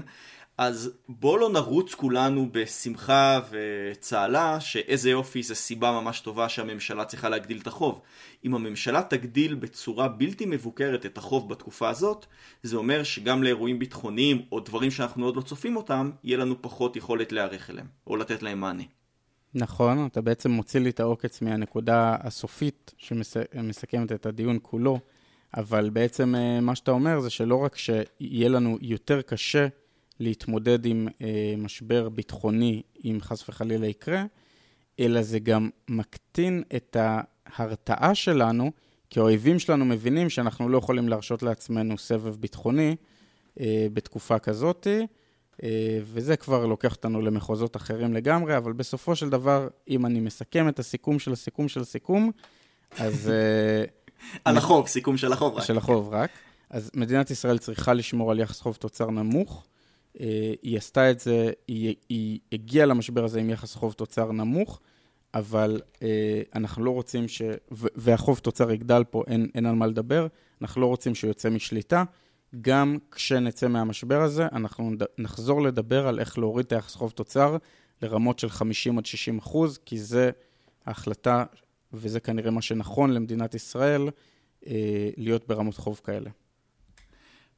[0.57, 7.29] אז בוא לא נרוץ כולנו בשמחה וצהלה שאיזה יופי זה סיבה ממש טובה שהממשלה צריכה
[7.29, 8.01] להגדיל את החוב.
[8.45, 12.25] אם הממשלה תגדיל בצורה בלתי מבוקרת את החוב בתקופה הזאת,
[12.63, 16.95] זה אומר שגם לאירועים ביטחוניים או דברים שאנחנו עוד לא צופים אותם, יהיה לנו פחות
[16.95, 18.83] יכולת להיערך אליהם, או לתת להם מענה.
[19.53, 24.99] נכון, אתה בעצם מוציא לי את העוקץ מהנקודה הסופית שמסכמת את הדיון כולו,
[25.57, 29.67] אבל בעצם אה, מה שאתה אומר זה שלא רק שיהיה לנו יותר קשה
[30.19, 34.23] להתמודד עם אה, משבר ביטחוני, אם חס וחלילה יקרה,
[34.99, 38.71] אלא זה גם מקטין את ההרתעה שלנו,
[39.09, 42.95] כי האויבים שלנו מבינים שאנחנו לא יכולים להרשות לעצמנו סבב ביטחוני
[43.59, 44.87] אה, בתקופה כזאת,
[45.63, 50.69] אה, וזה כבר לוקח אותנו למחוזות אחרים לגמרי, אבל בסופו של דבר, אם אני מסכם
[50.69, 52.31] את הסיכום של הסיכום של הסיכום,
[52.97, 53.29] אז...
[53.29, 53.83] אה,
[54.45, 55.63] על החוב, סיכום של החוב רק.
[55.63, 56.29] של החוב רק.
[56.69, 59.67] אז מדינת ישראל צריכה לשמור על יחס חוב תוצר נמוך.
[60.19, 64.79] אה, היא עשתה את זה, היא, היא הגיעה למשבר הזה עם יחס חוב תוצר נמוך,
[65.33, 67.41] אבל אה, אנחנו לא רוצים ש...
[67.71, 70.27] והחוב תוצר יגדל פה, אין, אין על מה לדבר,
[70.61, 72.03] אנחנו לא רוצים שהוא יוצא משליטה.
[72.61, 77.57] גם כשנצא מהמשבר הזה, אנחנו נחזור לדבר על איך להוריד את היחס חוב תוצר
[78.01, 80.31] לרמות של 50 עד 60 אחוז, כי זה
[80.85, 81.43] ההחלטה,
[81.93, 84.09] וזה כנראה מה שנכון למדינת ישראל,
[85.17, 86.29] להיות ברמות חוב כאלה.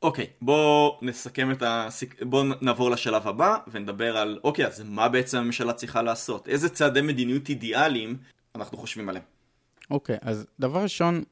[0.02, 1.88] אוקיי, okay, בואו נסכם את ה...
[2.22, 6.48] בואו נעבור לשלב הבא ונדבר על, אוקיי, okay, אז מה בעצם הממשלה צריכה לעשות?
[6.48, 8.18] איזה צעדי מדיניות אידיאליים
[8.56, 9.26] אנחנו חושבים עליהם?
[9.92, 11.24] אוקיי, okay, אז דבר ראשון,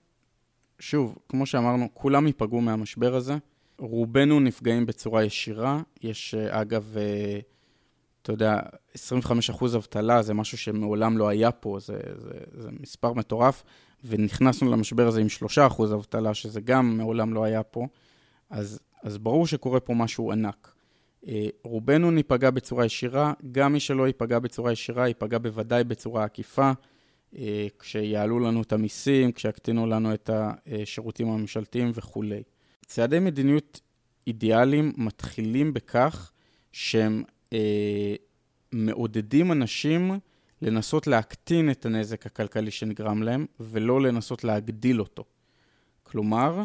[0.80, 3.38] שוב, כמו שאמרנו, כולם ייפגעו מהמשבר הזה.
[3.80, 5.82] רובנו נפגעים בצורה ישירה.
[6.04, 7.40] יש, אה, אגב, אה,
[8.22, 8.60] אתה יודע,
[8.94, 13.64] 25% אבטלה זה משהו שמעולם לא היה פה, זה, זה, זה מספר מטורף,
[14.04, 15.28] ונכנסנו למשבר הזה עם
[15.58, 17.88] 3% אבטלה, שזה גם מעולם לא היה פה.
[18.50, 20.74] אז, אז ברור שקורה פה משהו ענק.
[21.28, 26.72] אה, רובנו ניפגע בצורה ישירה, גם מי שלא ייפגע בצורה ישירה, ייפגע בוודאי בצורה עקיפה,
[27.38, 32.44] אה, כשיעלו לנו את המיסים, כשיקטינו לנו את השירותים הממשלתיים וכולי.
[32.86, 33.82] צעדי מדיניות
[34.28, 36.32] אידיאליים מתחילים בכך
[36.72, 38.16] שהם אה,
[38.72, 40.12] מעודדים אנשים
[40.62, 45.24] לנסות להקטין את הנזק הכלכלי שנגרם להם, ולא לנסות להגדיל אותו.
[46.04, 46.64] כלומר,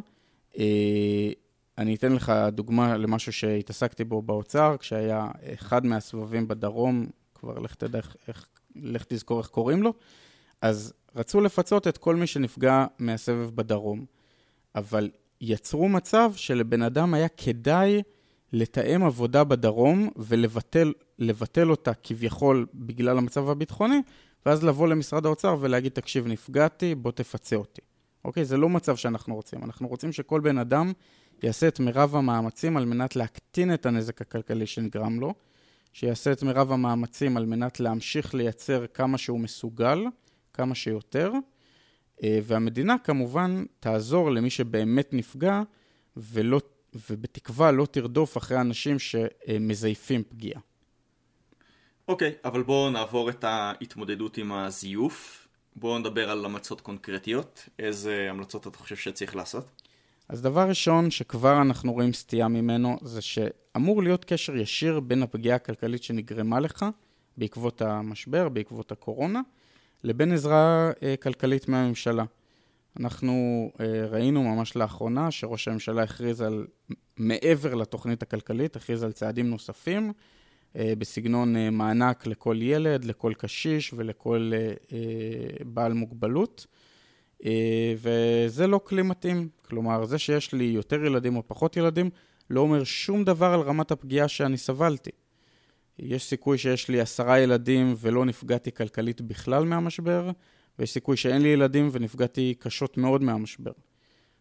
[0.59, 1.31] אה,
[1.79, 8.01] אני אתן לך דוגמה למשהו שהתעסקתי בו באוצר, כשהיה אחד מהסבבים בדרום, כבר לך תדע
[8.29, 9.93] איך, לך תזכור איך קוראים לו,
[10.63, 14.05] אז רצו לפצות את כל מי שנפגע מהסבב בדרום.
[14.75, 18.03] אבל יצרו מצב שלבן אדם היה כדאי
[18.53, 24.01] לתאם עבודה בדרום ולבטל אותה כביכול בגלל המצב הביטחוני,
[24.47, 27.81] ואז לבוא למשרד האוצר ולהגיד, תקשיב, נפגעתי, בוא תפצה אותי.
[28.25, 28.45] אוקיי?
[28.45, 29.65] זה לא מצב שאנחנו רוצים.
[29.65, 30.93] אנחנו רוצים שכל בן אדם
[31.43, 35.35] יעשה את מירב המאמצים על מנת להקטין את הנזק הכלכלי שנגרם לו,
[35.93, 40.05] שיעשה את מירב המאמצים על מנת להמשיך לייצר כמה שהוא מסוגל,
[40.53, 41.33] כמה שיותר,
[42.23, 45.63] אה, והמדינה כמובן תעזור למי שבאמת נפגע,
[46.17, 46.61] ולא,
[47.11, 50.61] ובתקווה לא תרדוף אחרי אנשים שמזייפים פגיעה.
[52.09, 55.49] אוקיי, okay, אבל בואו נעבור את ההתמודדות עם הזיוף.
[55.77, 57.69] בואו נדבר על המלצות קונקרטיות.
[57.79, 59.82] איזה המלצות אתה חושב שצריך לעשות?
[60.33, 65.57] אז דבר ראשון שכבר אנחנו רואים סטייה ממנו, זה שאמור להיות קשר ישיר בין הפגיעה
[65.57, 66.87] הכלכלית שנגרמה לך
[67.37, 69.40] בעקבות המשבר, בעקבות הקורונה,
[70.05, 72.25] לבין עזרה אה, כלכלית מהממשלה.
[73.01, 73.33] אנחנו
[73.81, 76.66] אה, ראינו ממש לאחרונה שראש הממשלה הכריז על,
[77.16, 80.12] מעבר לתוכנית הכלכלית, הכריז על צעדים נוספים
[80.77, 86.66] אה, בסגנון אה, מענק לכל ילד, לכל קשיש ולכל אה, אה, בעל מוגבלות.
[87.45, 89.49] אה, וזה לא כלי מתאים.
[89.69, 92.11] כלומר, זה שיש לי יותר ילדים או פחות ילדים,
[92.51, 95.11] לא אומר שום דבר על רמת הפגיעה שאני סבלתי.
[95.99, 100.31] יש סיכוי שיש לי עשרה ילדים ולא נפגעתי כלכלית בכלל מהמשבר,
[100.79, 103.73] ויש סיכוי שאין לי ילדים ונפגעתי קשות מאוד מהמשבר.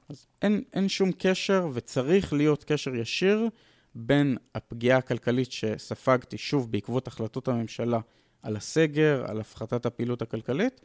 [0.09, 3.49] אז אין, אין שום קשר וצריך להיות קשר ישיר
[3.95, 7.99] בין הפגיעה הכלכלית שספגתי, שוב, בעקבות החלטות הממשלה
[8.43, 10.81] על הסגר, על הפחתת הפעילות הכלכלית,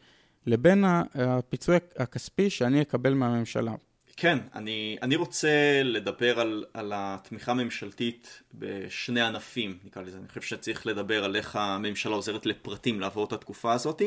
[0.47, 3.73] לבין הפיצוי הכספי שאני אקבל מהממשלה.
[4.17, 10.19] כן, אני, אני רוצה לדבר על, על התמיכה הממשלתית בשני ענפים, נקרא לזה.
[10.19, 14.03] אני חושב שצריך לדבר על איך הממשלה עוזרת לפרטים לעבור את התקופה הזאת,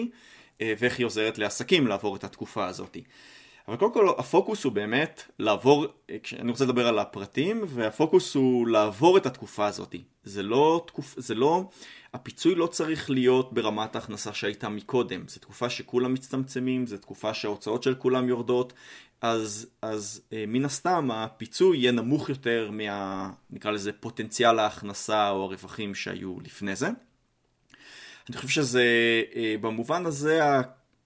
[0.61, 2.97] אה, ואיך היא עוזרת לעסקים לעבור את התקופה הזאת.
[3.69, 8.67] אבל קודם כל הפוקוס הוא באמת לעבור, אה, אני רוצה לדבר על הפרטים, והפוקוס הוא
[8.67, 9.95] לעבור את התקופה הזאת.
[10.23, 11.69] זה לא, תקופ, זה לא,
[12.13, 15.27] הפיצוי לא צריך להיות ברמת ההכנסה שהייתה מקודם.
[15.27, 18.73] זו תקופה שכולם מצטמצמים, זו תקופה שההוצאות של כולם יורדות,
[19.21, 23.29] אז, אז אה, מן הסתם הפיצוי יהיה נמוך יותר מה...
[23.49, 26.89] נקרא לזה פוטנציאל ההכנסה או הרווחים שהיו לפני זה.
[28.29, 28.83] אני חושב שזה,
[29.35, 30.41] אה, במובן הזה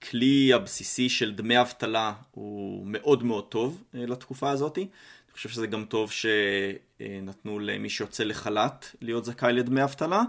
[0.03, 4.77] הכלי הבסיסי של דמי אבטלה הוא מאוד מאוד טוב אה, לתקופה הזאת.
[4.77, 4.87] אני
[5.33, 10.23] חושב שזה גם טוב שנתנו למי שיוצא לחל"ת להיות זכאי לדמי אבטלה.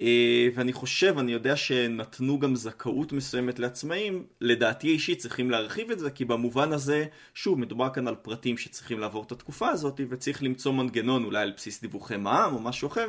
[0.00, 5.98] אה, ואני חושב, אני יודע שנתנו גם זכאות מסוימת לעצמאים, לדעתי אישית צריכים להרחיב את
[5.98, 7.04] זה, כי במובן הזה,
[7.34, 11.52] שוב, מדובר כאן על פרטים שצריכים לעבור את התקופה הזאת, וצריך למצוא מנגנון אולי על
[11.56, 13.08] בסיס דיווחי מע"מ או משהו אחר,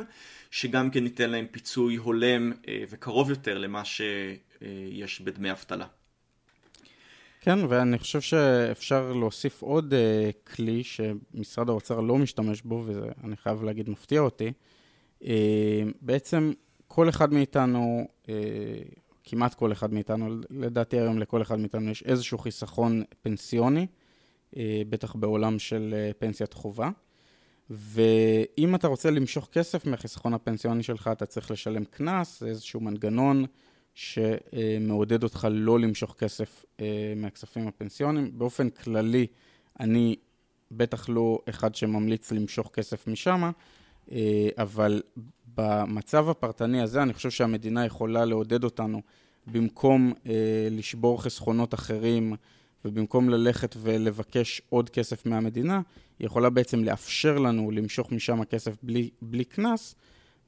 [0.50, 5.86] שגם כן ייתן להם פיצוי הולם אה, וקרוב יותר למה שיש בדמי אבטלה.
[7.44, 13.62] כן, ואני חושב שאפשר להוסיף עוד uh, כלי שמשרד האוצר לא משתמש בו, ואני חייב
[13.62, 14.52] להגיד, מפתיע אותי.
[15.22, 15.26] Uh,
[16.00, 16.52] בעצם
[16.88, 18.34] כל אחד מאיתנו, אה,
[19.24, 23.86] כמעט כל אחד מאיתנו, לדעתי היום לכל אחד מאיתנו יש איזשהו חיסכון פנסיוני,
[24.56, 26.90] אה, בטח בעולם של אה, פנסיית חובה.
[27.70, 33.44] ואם אתה רוצה למשוך כסף מהחיסכון הפנסיוני שלך, אתה צריך לשלם קנס, איזשהו מנגנון
[33.94, 36.64] שמעודד אותך לא למשוך כסף
[37.16, 38.38] מהכספים הפנסיוניים.
[38.38, 39.26] באופן כללי,
[39.80, 40.16] אני
[40.70, 43.50] בטח לא אחד שממליץ למשוך כסף משם,
[44.58, 45.02] אבל
[45.56, 49.02] במצב הפרטני הזה, אני חושב שהמדינה יכולה לעודד אותנו
[49.46, 52.34] במקום אה, לשבור חסכונות אחרים
[52.84, 55.80] ובמקום ללכת ולבקש עוד כסף מהמדינה,
[56.18, 58.76] היא יכולה בעצם לאפשר לנו למשוך משם כסף
[59.22, 59.94] בלי קנס,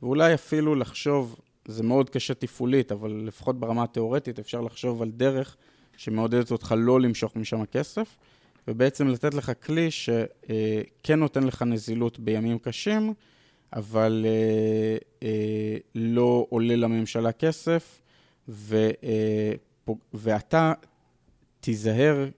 [0.03, 1.37] ואולי אפילו לחשוב,
[1.69, 5.57] זה מאוד קשה תפעולית, אבל לפחות ברמה התיאורטית אפשר לחשוב על דרך
[5.97, 8.17] שמעודדת אותך לא למשוך משם כסף,
[8.69, 13.15] ובעצם לתת לך כלי שכן נותן לך נזילות בימים קשים,
[13.73, 18.01] אבל אה, אה, לא עולה לממשלה כסף,
[18.49, 19.53] ו, אה,
[20.15, 20.73] ואתה
[21.61, 22.29] תיזהר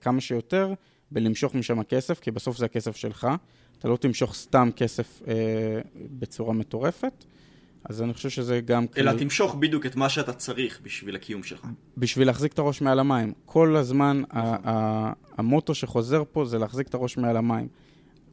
[0.00, 0.74] כמה שיותר
[1.10, 3.28] בלמשוך משם כסף, כי בסוף זה הכסף שלך.
[3.78, 5.22] אתה לא תמשוך סתם כסף
[6.10, 7.24] בצורה מטורפת.
[7.84, 8.86] אז אני חושב שזה גם...
[8.96, 9.20] אלא כלי...
[9.20, 11.66] תמשוך בדיוק את מה שאתה צריך בשביל הקיום שלך.
[11.96, 13.32] בשביל להחזיק את הראש מעל המים.
[13.44, 14.58] כל הזמן, נכון.
[15.36, 17.68] המוטו שחוזר פה זה להחזיק את הראש מעל המים.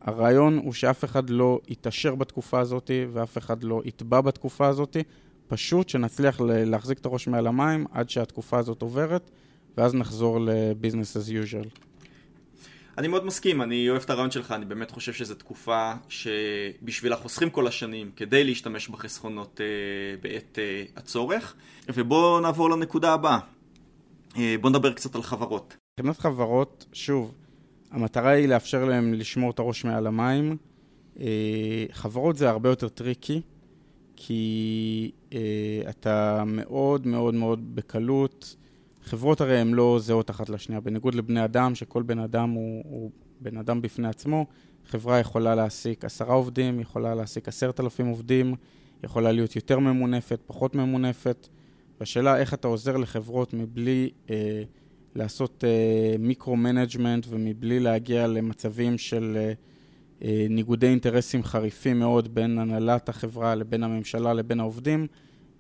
[0.02, 4.98] הרעיון הוא שאף אחד לא יתעשר בתקופה הזאת ואף אחד לא יטבע בתקופה הזאת,
[5.48, 9.32] פשוט שנצליח להחזיק את הראש מעל המים עד שהתקופה הזאת עוברת,
[9.78, 11.87] ואז נחזור ל-business as usual.
[12.98, 17.50] אני מאוד מסכים, אני אוהב את הרעיון שלך, אני באמת חושב שזו תקופה שבשביל החוסכים
[17.50, 21.56] כל השנים, כדי להשתמש בחסכונות uh, בעת uh, הצורך.
[21.94, 23.40] ובואו נעבור לנקודה הבאה.
[24.30, 25.78] Uh, בואו נדבר קצת על חברות.
[26.00, 27.34] מבחינת חברות, שוב,
[27.92, 30.58] המטרה היא לאפשר להם לשמור את הראש מעל המים.
[31.20, 33.42] אה, חברות זה הרבה יותר טריקי,
[34.16, 35.40] כי אה,
[35.90, 38.56] אתה מאוד מאוד מאוד בקלות,
[39.08, 43.12] חברות הרי הן לא זהות אחת לשנייה, בניגוד לבני אדם, שכל בן אדם הוא, הוא
[43.42, 44.46] בן אדם בפני עצמו,
[44.86, 48.56] חברה יכולה להעסיק עשרה עובדים, יכולה להעסיק עשרת אלפים עובדים,
[49.04, 51.48] יכולה להיות יותר ממונפת, פחות ממונפת,
[52.00, 54.10] והשאלה איך אתה עוזר לחברות מבלי...
[54.30, 54.64] אה,
[55.18, 55.64] לעשות
[56.20, 63.56] micro-management uh, ומבלי להגיע למצבים של uh, uh, ניגודי אינטרסים חריפים מאוד בין הנהלת החברה
[63.56, 65.08] לבין הממשלה לבין העובדים,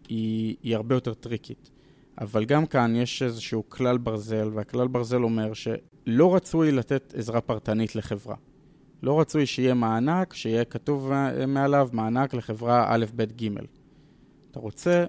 [0.10, 1.72] היא, היא הרבה יותר טריקית.
[2.22, 7.96] אבל גם כאן יש איזשהו כלל ברזל, והכלל ברזל אומר שלא רצוי לתת עזרה פרטנית
[7.96, 8.36] לחברה.
[9.04, 11.12] לא רצוי שיהיה מענק, שיהיה כתוב
[11.48, 13.48] מעליו מענק לחברה א', ב', ג'.
[14.52, 15.06] אתה רוצה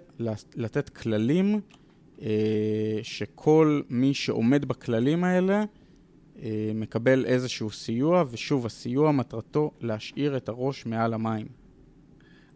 [0.57, 1.61] לתת כללים
[2.23, 5.65] אה, שכל מי שעומד בכללים האלה
[6.43, 11.47] אה, מקבל איזשהו סיוע, ושוב, הסיוע מטרתו להשאיר את הראש מעל המים.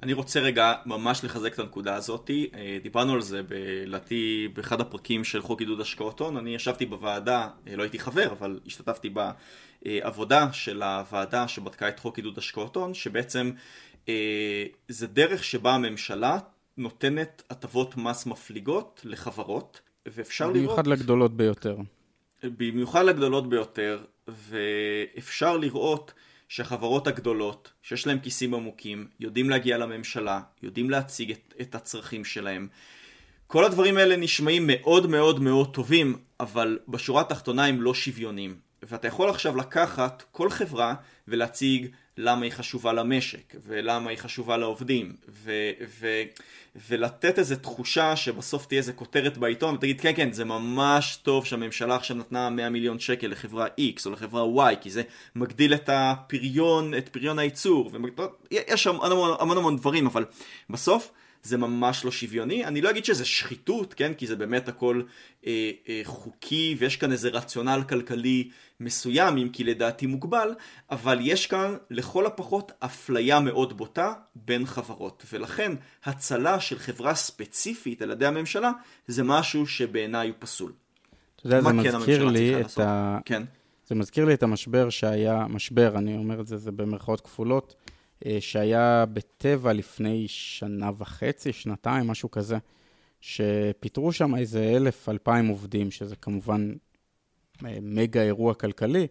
[0.02, 2.30] אני רוצה רגע ממש לחזק את הנקודה הזאת.
[2.30, 3.42] אה, דיברנו על זה
[3.86, 6.36] לדעתי באחד הפרקים של חוק עידוד השקעות הון.
[6.36, 9.10] אני ישבתי בוועדה, לא הייתי חבר, אבל השתתפתי
[9.82, 13.50] בעבודה של הוועדה שבדקה את חוק עידוד השקעות הון, שבעצם
[14.88, 16.38] זה דרך שבה הממשלה
[16.76, 20.86] נותנת הטבות מס מפליגות לחברות, ואפשר במיוחד לראות...
[20.86, 21.76] במיוחד לגדולות ביותר.
[22.44, 26.12] במיוחד לגדולות ביותר, ואפשר לראות
[26.52, 32.68] שהחברות הגדולות, שיש להן כיסים עמוקים, יודעים להגיע לממשלה, יודעים להציג את, את הצרכים שלהם.
[33.46, 38.56] כל הדברים האלה נשמעים מאוד מאוד מאוד טובים, אבל בשורה התחתונה הם לא שוויוניים.
[38.82, 40.94] ואתה יכול עכשיו לקחת כל חברה
[41.28, 41.86] ולהציג
[42.16, 46.22] למה היא חשובה למשק, ולמה היא חשובה לעובדים, ו- ו-
[46.88, 51.96] ולתת איזו תחושה שבסוף תהיה איזו כותרת בעיתון, ותגיד כן כן זה ממש טוב שהממשלה
[51.96, 55.02] עכשיו נתנה 100 מיליון שקל לחברה X או לחברה Y, כי זה
[55.36, 57.90] מגדיל את הפריון, את פריון הייצור,
[58.50, 60.24] ויש שם המון המון המון דברים, אבל
[60.70, 61.10] בסוף
[61.42, 62.64] זה ממש לא שוויוני.
[62.64, 64.14] אני לא אגיד שזה שחיתות, כן?
[64.14, 65.02] כי זה באמת הכל
[65.46, 68.50] אה, אה, חוקי ויש כאן איזה רציונל כלכלי
[68.80, 70.54] מסוים, אם כי לדעתי מוגבל,
[70.90, 75.24] אבל יש כאן לכל הפחות אפליה מאוד בוטה בין חברות.
[75.32, 75.72] ולכן
[76.04, 78.70] הצלה של חברה ספציפית על ידי הממשלה
[79.06, 80.72] זה משהו שבעיניי הוא פסול.
[81.36, 83.18] אתה יודע, זה כן מזכיר לי את ה...
[83.24, 83.42] כן.
[83.86, 87.74] זה מזכיר לי את המשבר שהיה, משבר, אני אומר את זה, זה במרכאות כפולות,
[88.40, 92.58] שהיה בטבע לפני שנה וחצי, שנתיים, משהו כזה,
[93.20, 96.72] שפיטרו שם איזה אלף, אלפיים עובדים, שזה כמובן
[97.64, 99.06] אה, מגה אירוע כלכלי,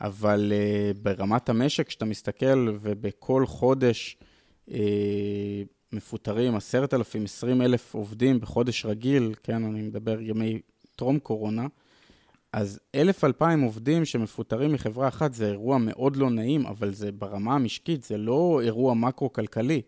[0.00, 4.16] אבל uh, ברמת המשק, כשאתה מסתכל ובכל חודש
[5.92, 10.60] מפוטרים עשרת אלפים, עשרים אלף עובדים בחודש רגיל, כן, אני מדבר ימי
[10.96, 11.66] טרום קורונה,
[12.54, 17.54] אז אלף אלפיים עובדים שמפוטרים מחברה אחת זה אירוע מאוד לא נעים, אבל זה ברמה
[17.54, 19.82] המשקית, זה לא אירוע מקרו-כלכלי.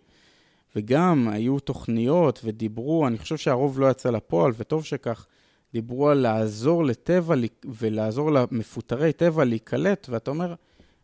[0.76, 5.26] וגם היו תוכניות ודיברו, אני חושב שהרוב לא יצא לפועל, וטוב שכך,
[5.72, 10.54] דיברו על לעזור לטבע ולעזור למפוטרי טבע להיקלט, ואתה אומר,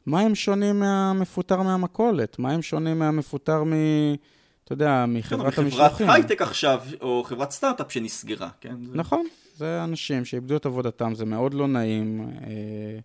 [0.06, 2.38] מה הם שונים מהמפוטר מהמכולת?
[2.38, 3.72] מה הם שונים מהמפוטר מ...
[4.64, 6.06] אתה יודע, מחברת כן, המשלוחים?
[6.06, 8.74] חברת הייטק עכשיו, או חברת סטארט-אפ שנסגרה, כן?
[8.92, 12.30] נכון, זה אנשים שאיבדו את עבודתם, זה מאוד לא נעים.
[12.44, 12.98] אה,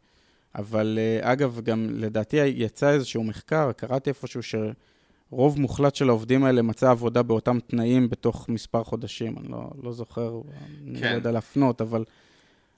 [0.56, 6.62] אבל אה, אגב, גם לדעתי יצא איזשהו מחקר, קראתי איפשהו שרוב מוחלט של העובדים האלה
[6.62, 9.38] מצא עבודה באותם תנאים בתוך מספר חודשים.
[9.38, 10.64] אני לא, לא זוכר, כן.
[10.84, 11.14] אני לא כן.
[11.14, 12.04] יודע להפנות, אבל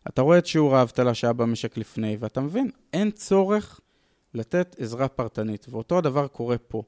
[0.08, 3.80] אתה רואה את שיעור האבטלה שהיה במשק לפני, ואתה מבין, אין צורך
[4.34, 6.84] לתת עזרה פרטנית, ואותו הדבר קורה פה.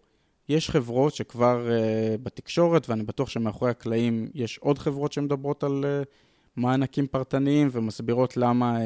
[0.50, 6.08] יש חברות שכבר uh, בתקשורת, ואני בטוח שמאחורי הקלעים יש עוד חברות שמדברות על uh,
[6.56, 8.82] מענקים פרטניים ומסבירות למה, uh,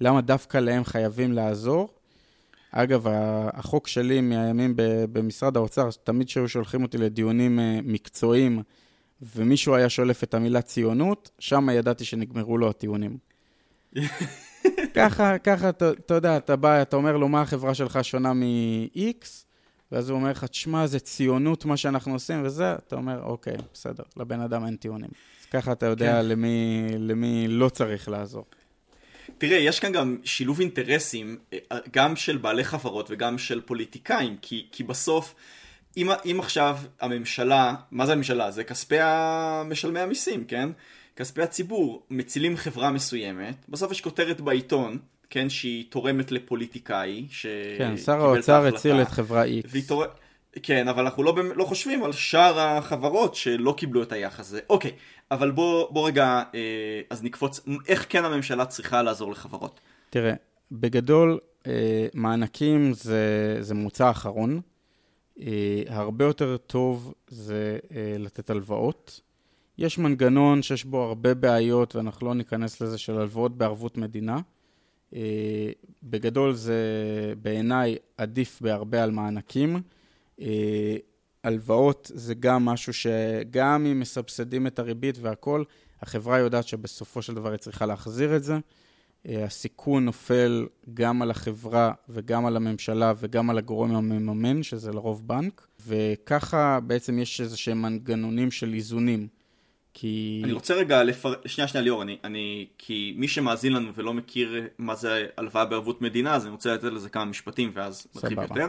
[0.00, 1.88] למה דווקא להם חייבים לעזור.
[2.72, 3.06] אגב,
[3.52, 4.74] החוק שלי מהימים
[5.12, 8.62] במשרד האוצר, תמיד שהיו שולחים אותי לדיונים מקצועיים,
[9.22, 13.18] ומישהו היה שולף את המילה ציונות, שם ידעתי שנגמרו לו הטיעונים.
[14.94, 19.26] ככה, ככה, אתה יודע, אתה בא, אתה אומר לו, מה החברה שלך שונה מ-X,
[19.92, 24.04] ואז הוא אומר לך, תשמע, זה ציונות מה שאנחנו עושים וזה, אתה אומר, אוקיי, בסדר,
[24.16, 25.10] לבן אדם אין טיעונים.
[25.40, 26.28] אז ככה אתה יודע כן.
[26.28, 28.44] למי, למי לא צריך לעזור.
[29.38, 34.66] תראה, יש כאן גם שילוב אינטרסים, אה, גם של בעלי חברות וגם של פוליטיקאים, כי,
[34.72, 35.34] כי בסוף,
[35.96, 38.50] אם, אם עכשיו הממשלה, מה זה הממשלה?
[38.50, 38.96] זה כספי
[39.64, 40.68] משלמי המיסים, כן?
[41.16, 44.98] כספי הציבור מצילים חברה מסוימת, בסוף יש כותרת בעיתון,
[45.30, 47.46] כן, שהיא תורמת לפוליטיקאי, ש...
[47.78, 49.88] כן, שר האוצר הציל את חברה X.
[49.88, 50.04] תור...
[50.62, 54.60] כן, אבל אנחנו לא, לא חושבים על שאר החברות שלא קיבלו את היחס הזה.
[54.70, 54.92] אוקיי,
[55.30, 59.80] אבל בוא, בוא רגע, אה, אז נקפוץ, איך כן הממשלה צריכה לעזור לחברות?
[60.10, 60.34] תראה,
[60.72, 64.60] בגדול, אה, מענקים זה, זה מוצא אחרון.
[65.40, 69.20] אה, הרבה יותר טוב זה אה, לתת הלוואות.
[69.78, 74.38] יש מנגנון שיש בו הרבה בעיות, ואנחנו לא ניכנס לזה, של הלוואות בערבות מדינה.
[75.12, 75.16] Uh,
[76.02, 76.74] בגדול זה
[77.42, 79.80] בעיניי עדיף בהרבה על מענקים.
[80.40, 80.42] Uh,
[81.44, 85.64] הלוואות זה גם משהו שגם אם מסבסדים את הריבית והכול,
[86.02, 88.54] החברה יודעת שבסופו של דבר היא צריכה להחזיר את זה.
[88.54, 95.28] Uh, הסיכון נופל גם על החברה וגם על הממשלה וגם על הגורם המממן, שזה לרוב
[95.28, 99.28] בנק, וככה בעצם יש איזה שהם מנגנונים של איזונים.
[99.98, 100.40] כי...
[100.44, 101.34] אני רוצה רגע לפר...
[101.46, 102.66] שנייה שנייה ליאור, אני, אני...
[102.78, 106.84] כי מי שמאזין לנו ולא מכיר מה זה הלוואה בערבות מדינה, אז אני רוצה לתת
[106.84, 108.66] לזה כמה משפטים ואז נרחיב יותר.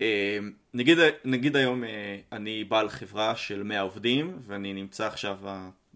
[0.00, 0.38] אה,
[0.74, 5.38] נגיד, נגיד היום אה, אני בעל חברה של 100 עובדים ואני נמצא עכשיו,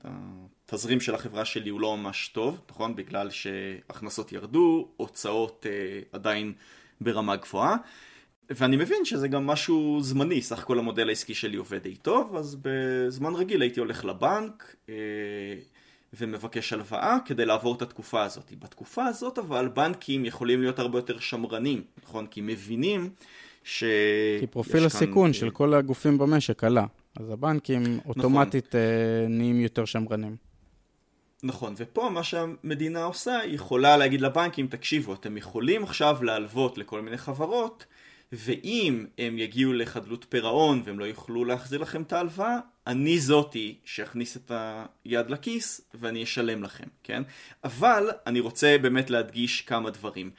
[0.05, 2.97] התזרים של החברה שלי הוא לא ממש טוב, נכון?
[2.97, 6.53] בגלל שהכנסות ירדו, הוצאות אה, עדיין
[7.01, 7.77] ברמה גבוהה.
[8.51, 12.57] ואני מבין שזה גם משהו זמני, סך הכל המודל העסקי שלי עובד די טוב, אז
[12.63, 14.95] בזמן רגיל הייתי הולך לבנק אה,
[16.15, 18.53] ומבקש הלוואה כדי לעבור את התקופה הזאת.
[18.59, 22.27] בתקופה הזאת אבל בנקים יכולים להיות הרבה יותר שמרנים, נכון?
[22.27, 23.11] כי מבינים
[23.65, 23.85] ש...
[24.41, 25.33] כי פרופיל הסיכון כאן...
[25.33, 26.85] של כל הגופים במשק עלה,
[27.21, 28.01] אז הבנקים נכון.
[28.07, 29.37] אוטומטית נכון.
[29.37, 30.37] נהיים יותר שמרנים.
[31.43, 37.01] נכון, ופה מה שהמדינה עושה, היא יכולה להגיד לבנקים, תקשיבו, אתם יכולים עכשיו להלוות לכל
[37.01, 37.87] מיני חברות
[38.33, 44.37] ואם הם יגיעו לחדלות פירעון והם לא יוכלו להחזיר לכם את ההלוואה, אני זאתי שאכניס
[44.37, 44.53] את
[45.05, 47.23] היד לכיס ואני אשלם לכם, כן?
[47.65, 50.31] אבל אני רוצה באמת להדגיש כמה דברים.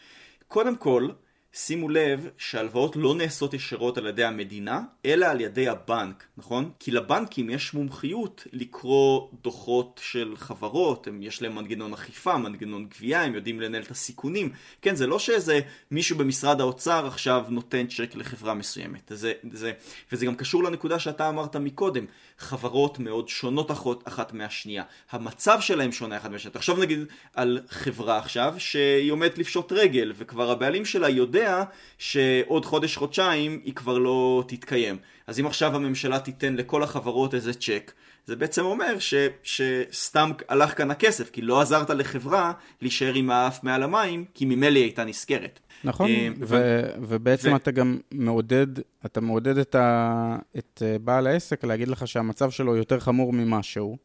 [0.48, 1.10] קודם כל,
[1.58, 6.72] שימו לב שהלוואות לא נעשות ישירות על ידי המדינה, אלא על ידי הבנק, נכון?
[6.80, 13.24] כי לבנקים יש מומחיות לקרוא דוחות של חברות, הם, יש להם מנגנון אכיפה, מנגנון גבייה,
[13.24, 14.50] הם יודעים לנהל את הסיכונים.
[14.82, 15.60] כן, זה לא שאיזה
[15.92, 19.12] מישהו במשרד האוצר עכשיו נותן צ'ק לחברה מסוימת.
[19.16, 19.72] זה, זה,
[20.12, 22.06] וזה גם קשור לנקודה שאתה אמרת מקודם,
[22.38, 24.84] חברות מאוד שונות אחת, אחת מהשנייה.
[25.12, 26.54] המצב שלהם שונה אחת מהשנייה.
[26.54, 27.00] תחשוב נגיד
[27.34, 31.64] על חברה עכשיו שהיא עומדת לפשוט רגל, וכבר הבעלים שלה יודע יודע
[31.98, 34.98] שעוד חודש-חודשיים היא כבר לא תתקיים.
[35.28, 37.92] אז אם עכשיו הממשלה תיתן לכל החברות איזה צ'ק,
[38.26, 43.64] זה בעצם אומר ש, שסתם הלך כאן הכסף, כי לא עזרת לחברה להישאר עם האף
[43.64, 45.60] מעל המים, כי ממילא היא הייתה נשכרת.
[45.84, 48.68] נכון, אה, ו- ובעצם ו- אתה גם מעודד,
[49.06, 53.98] אתה מעודד את, ה- את אה, בעל העסק להגיד לך שהמצב שלו יותר חמור ממשהו.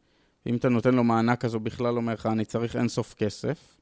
[0.47, 3.76] אם אתה נותן לו מענק אז הוא בכלל אומר לך, אני צריך אינסוף כסף.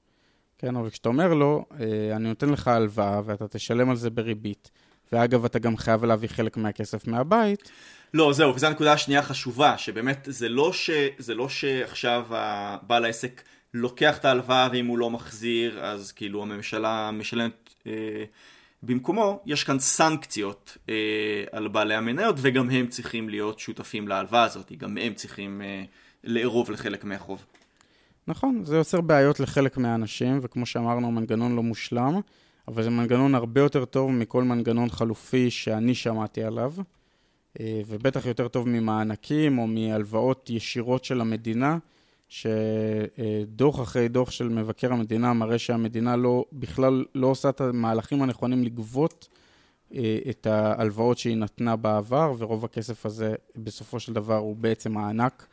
[0.60, 4.70] כן, אבל כשאתה אומר לו, אה, אני נותן לך הלוואה ואתה תשלם על זה בריבית,
[5.12, 7.70] ואגב, אתה גם חייב להביא חלק מהכסף מהבית.
[8.14, 10.90] לא, זהו, וזו הנקודה השנייה החשובה, שבאמת זה לא, ש...
[11.18, 12.26] זה לא שעכשיו
[12.82, 13.42] בעל העסק
[13.74, 18.24] לוקח את ההלוואה ואם הוא לא מחזיר, אז כאילו הממשלה משלמת אה,
[18.82, 24.72] במקומו, יש כאן סנקציות אה, על בעלי המניות, וגם הם צריכים להיות שותפים להלוואה הזאת,
[24.72, 25.82] גם הם צריכים אה,
[26.24, 27.44] לערוב לחלק מהחוב.
[28.28, 32.20] נכון, זה יוצר בעיות לחלק מהאנשים, וכמו שאמרנו, מנגנון לא מושלם,
[32.68, 36.72] אבל זה מנגנון הרבה יותר טוב מכל מנגנון חלופי שאני שמעתי עליו,
[37.60, 41.78] אה, ובטח יותר טוב ממענקים או מהלוואות ישירות של המדינה,
[42.28, 48.64] שדוח אחרי דוח של מבקר המדינה מראה שהמדינה לא, בכלל לא עושה את המהלכים הנכונים
[48.64, 49.28] לגבות
[49.94, 55.46] אה, את ההלוואות שהיא נתנה בעבר, ורוב הכסף הזה בסופו של דבר הוא בעצם מענק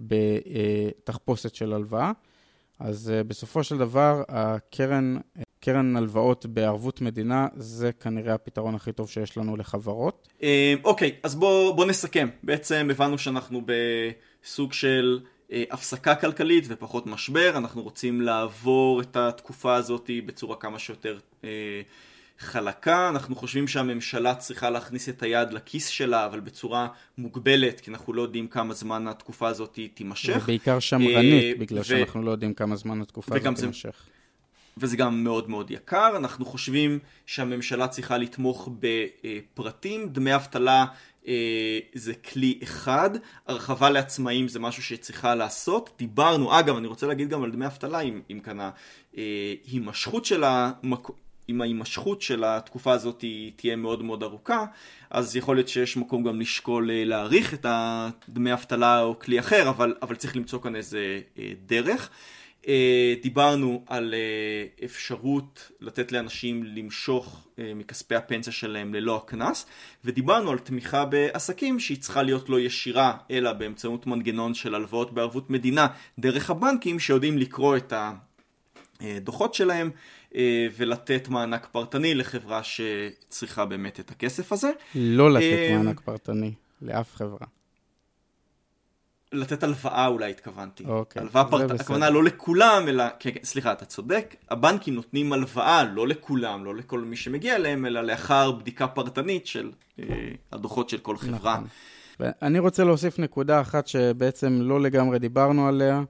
[0.00, 2.12] בתחפושת של הלוואה.
[2.78, 5.16] אז uh, בסופו של דבר, הקרן,
[5.60, 10.28] קרן הלוואות בערבות מדינה, זה כנראה הפתרון הכי טוב שיש לנו לחברות.
[10.84, 12.28] אוקיי, okay, אז בואו בוא נסכם.
[12.42, 15.20] בעצם הבנו שאנחנו בסוג של
[15.52, 21.82] אה, הפסקה כלכלית ופחות משבר, אנחנו רוצים לעבור את התקופה הזאת בצורה כמה שיותר אה,
[22.38, 28.12] חלקה, אנחנו חושבים שהממשלה צריכה להכניס את היד לכיס שלה, אבל בצורה מוגבלת, כי אנחנו
[28.12, 30.40] לא יודעים כמה זמן התקופה הזאת תימשך.
[30.42, 31.84] ובעיקר שמרנית, אה, בגלל ו...
[31.84, 34.04] שאנחנו לא יודעים כמה זמן התקופה הזאת תימשך.
[34.06, 34.14] זה...
[34.76, 40.86] וזה גם מאוד מאוד יקר, אנחנו חושבים שהממשלה צריכה לתמוך בפרטים, דמי אבטלה
[41.28, 43.10] אה, זה כלי אחד,
[43.46, 45.90] הרחבה לעצמאים זה משהו שצריכה לעשות.
[45.98, 48.58] דיברנו, אגב, אני רוצה להגיד גם על דמי אבטלה, עם, עם כאן
[49.16, 51.08] ההימשכות של המק...
[51.48, 53.24] אם ההימשכות של התקופה הזאת
[53.56, 54.64] תהיה מאוד מאוד ארוכה,
[55.10, 57.66] אז יכול להיות שיש מקום גם לשקול אה, להאריך את
[58.28, 62.10] דמי אבטלה או כלי אחר, אבל, אבל צריך למצוא כאן איזה אה, דרך.
[62.68, 64.14] אה, דיברנו על
[64.84, 69.66] אפשרות לתת לאנשים למשוך מכספי הפנסיה שלהם ללא הקנס
[70.04, 75.50] ודיברנו על תמיכה בעסקים שהיא צריכה להיות לא ישירה אלא באמצעות מנגנון של הלוואות בערבות
[75.50, 75.86] מדינה
[76.18, 77.92] דרך הבנקים שיודעים לקרוא את
[79.00, 79.90] הדוחות שלהם
[80.76, 84.70] ולתת מענק פרטני לחברה שצריכה באמת את הכסף הזה.
[84.94, 87.46] לא לתת מענק פרטני לאף חברה.
[89.34, 90.84] לתת הלוואה אולי התכוונתי.
[90.84, 91.22] אוקיי.
[91.22, 91.70] הלוואה פרט...
[91.70, 96.74] הכוונה לא לכולם, אלא, כן, כן, סליחה, אתה צודק, הבנקים נותנים הלוואה לא לכולם, לא
[96.74, 100.04] לכל מי שמגיע אליהם, אלא לאחר בדיקה פרטנית של אה,
[100.52, 101.54] הדוחות של כל חברה.
[101.54, 101.66] נכון.
[102.20, 106.02] ואני רוצה להוסיף נקודה אחת שבעצם לא לגמרי דיברנו עליה,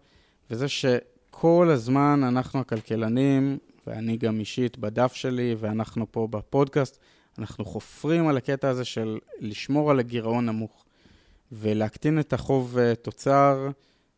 [0.51, 6.99] וזה שכל הזמן אנחנו הכלכלנים, ואני גם אישית בדף שלי, ואנחנו פה בפודקאסט,
[7.39, 10.85] אנחנו חופרים על הקטע הזה של לשמור על הגירעון נמוך.
[11.53, 13.69] ולהקטין את החוב אה, תוצר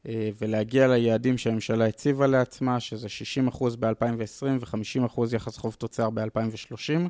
[0.08, 3.06] אה, ולהגיע ליעדים שהממשלה הציבה לעצמה, שזה
[3.52, 7.08] 60% ב-2020 ו-50% יחס חוב תוצר ב-2030.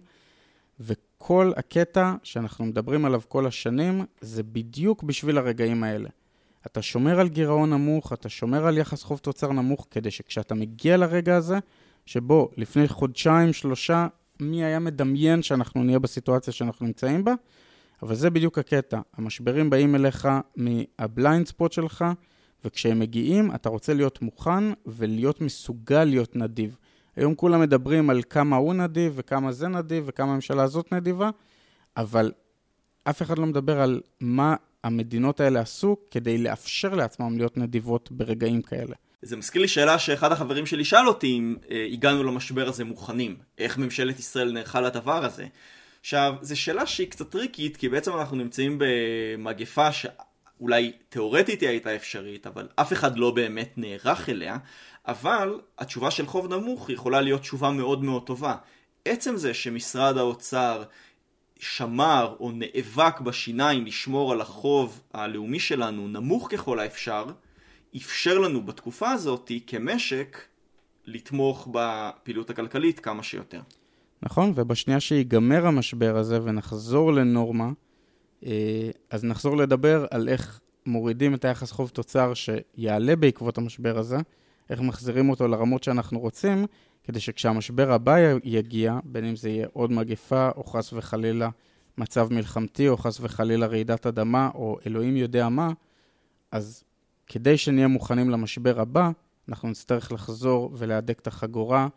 [0.80, 6.08] וכל הקטע שאנחנו מדברים עליו כל השנים, זה בדיוק בשביל הרגעים האלה.
[6.66, 10.96] אתה שומר על גירעון נמוך, אתה שומר על יחס חוב תוצר נמוך, כדי שכשאתה מגיע
[10.96, 11.58] לרגע הזה,
[12.06, 14.06] שבו לפני חודשיים, שלושה,
[14.40, 17.34] מי היה מדמיין שאנחנו נהיה בסיטואציה שאנחנו נמצאים בה,
[18.02, 19.00] אבל זה בדיוק הקטע.
[19.16, 22.04] המשברים באים אליך מהבליינד ספוט שלך,
[22.64, 26.76] וכשהם מגיעים, אתה רוצה להיות מוכן ולהיות מסוגל להיות נדיב.
[27.16, 31.30] היום כולם מדברים על כמה הוא נדיב וכמה זה נדיב וכמה הממשלה הזאת נדיבה,
[31.96, 32.32] אבל
[33.04, 38.62] אף אחד לא מדבר על מה המדינות האלה עשו כדי לאפשר לעצמם להיות נדיבות ברגעים
[38.62, 38.94] כאלה.
[39.22, 43.36] זה מזכיר לי שאלה שאחד החברים שלי שאל אותי אם אה, הגענו למשבר הזה מוכנים.
[43.58, 45.46] איך ממשלת ישראל נערכה לדבר הזה?
[46.00, 51.96] עכשיו, זו שאלה שהיא קצת טריקית, כי בעצם אנחנו נמצאים במגפה שאולי תאורטית היא הייתה
[51.96, 54.56] אפשרית, אבל אף אחד לא באמת נערך אליה,
[55.06, 58.54] אבל התשובה של חוב נמוך יכולה להיות תשובה מאוד מאוד טובה.
[59.04, 60.82] עצם זה שמשרד האוצר
[61.58, 67.24] שמר או נאבק בשיניים לשמור על החוב הלאומי שלנו נמוך ככל האפשר,
[67.96, 70.38] אפשר לנו בתקופה הזאת כמשק
[71.06, 73.60] לתמוך בפעילות הכלכלית כמה שיותר.
[74.22, 77.70] נכון, ובשנייה שיגמר המשבר הזה ונחזור לנורמה,
[78.46, 84.16] אה, אז נחזור לדבר על איך מורידים את היחס חוב תוצר שיעלה בעקבות המשבר הזה,
[84.70, 86.66] איך מחזירים אותו לרמות שאנחנו רוצים,
[87.04, 91.48] כדי שכשהמשבר הבא יגיע, בין אם זה יהיה עוד מגפה, או חס וחלילה
[91.98, 95.68] מצב מלחמתי, או חס וחלילה רעידת אדמה, או אלוהים יודע מה,
[96.52, 96.84] אז
[97.26, 99.10] כדי שנהיה מוכנים למשבר הבא,
[99.48, 101.88] אנחנו נצטרך לחזור ולהדק את החגורה,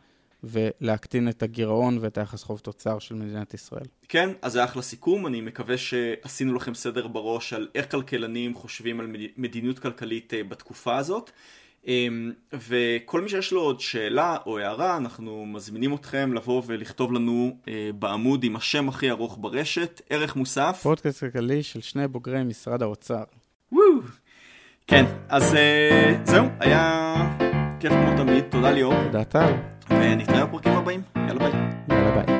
[0.43, 3.85] ולהקטין את הגירעון ואת היחס חוב תוצר של מדינת ישראל.
[4.09, 8.99] כן, אז זה אחלה סיכום, אני מקווה שעשינו לכם סדר בראש על איך כלכלנים חושבים
[8.99, 9.07] על
[9.37, 11.31] מדיניות כלכלית אה, בתקופה הזאת.
[11.87, 17.57] אמ, וכל מי שיש לו עוד שאלה או הערה, אנחנו מזמינים אתכם לבוא ולכתוב לנו
[17.67, 20.79] אה, בעמוד עם השם הכי ארוך ברשת, ערך מוסף.
[20.83, 23.23] פודקאסט כלכלי של שני בוגרי משרד האוצר.
[23.71, 23.85] וואו!
[24.89, 27.13] כן, אז אה, זהו, היה
[27.79, 28.93] כיף כמו תמיד, תודה ליאור.
[29.03, 29.53] תודה טל.
[29.89, 31.51] ונתראה בפרקים הבאים, יאללה ביי.
[31.89, 32.39] יאללה ביי.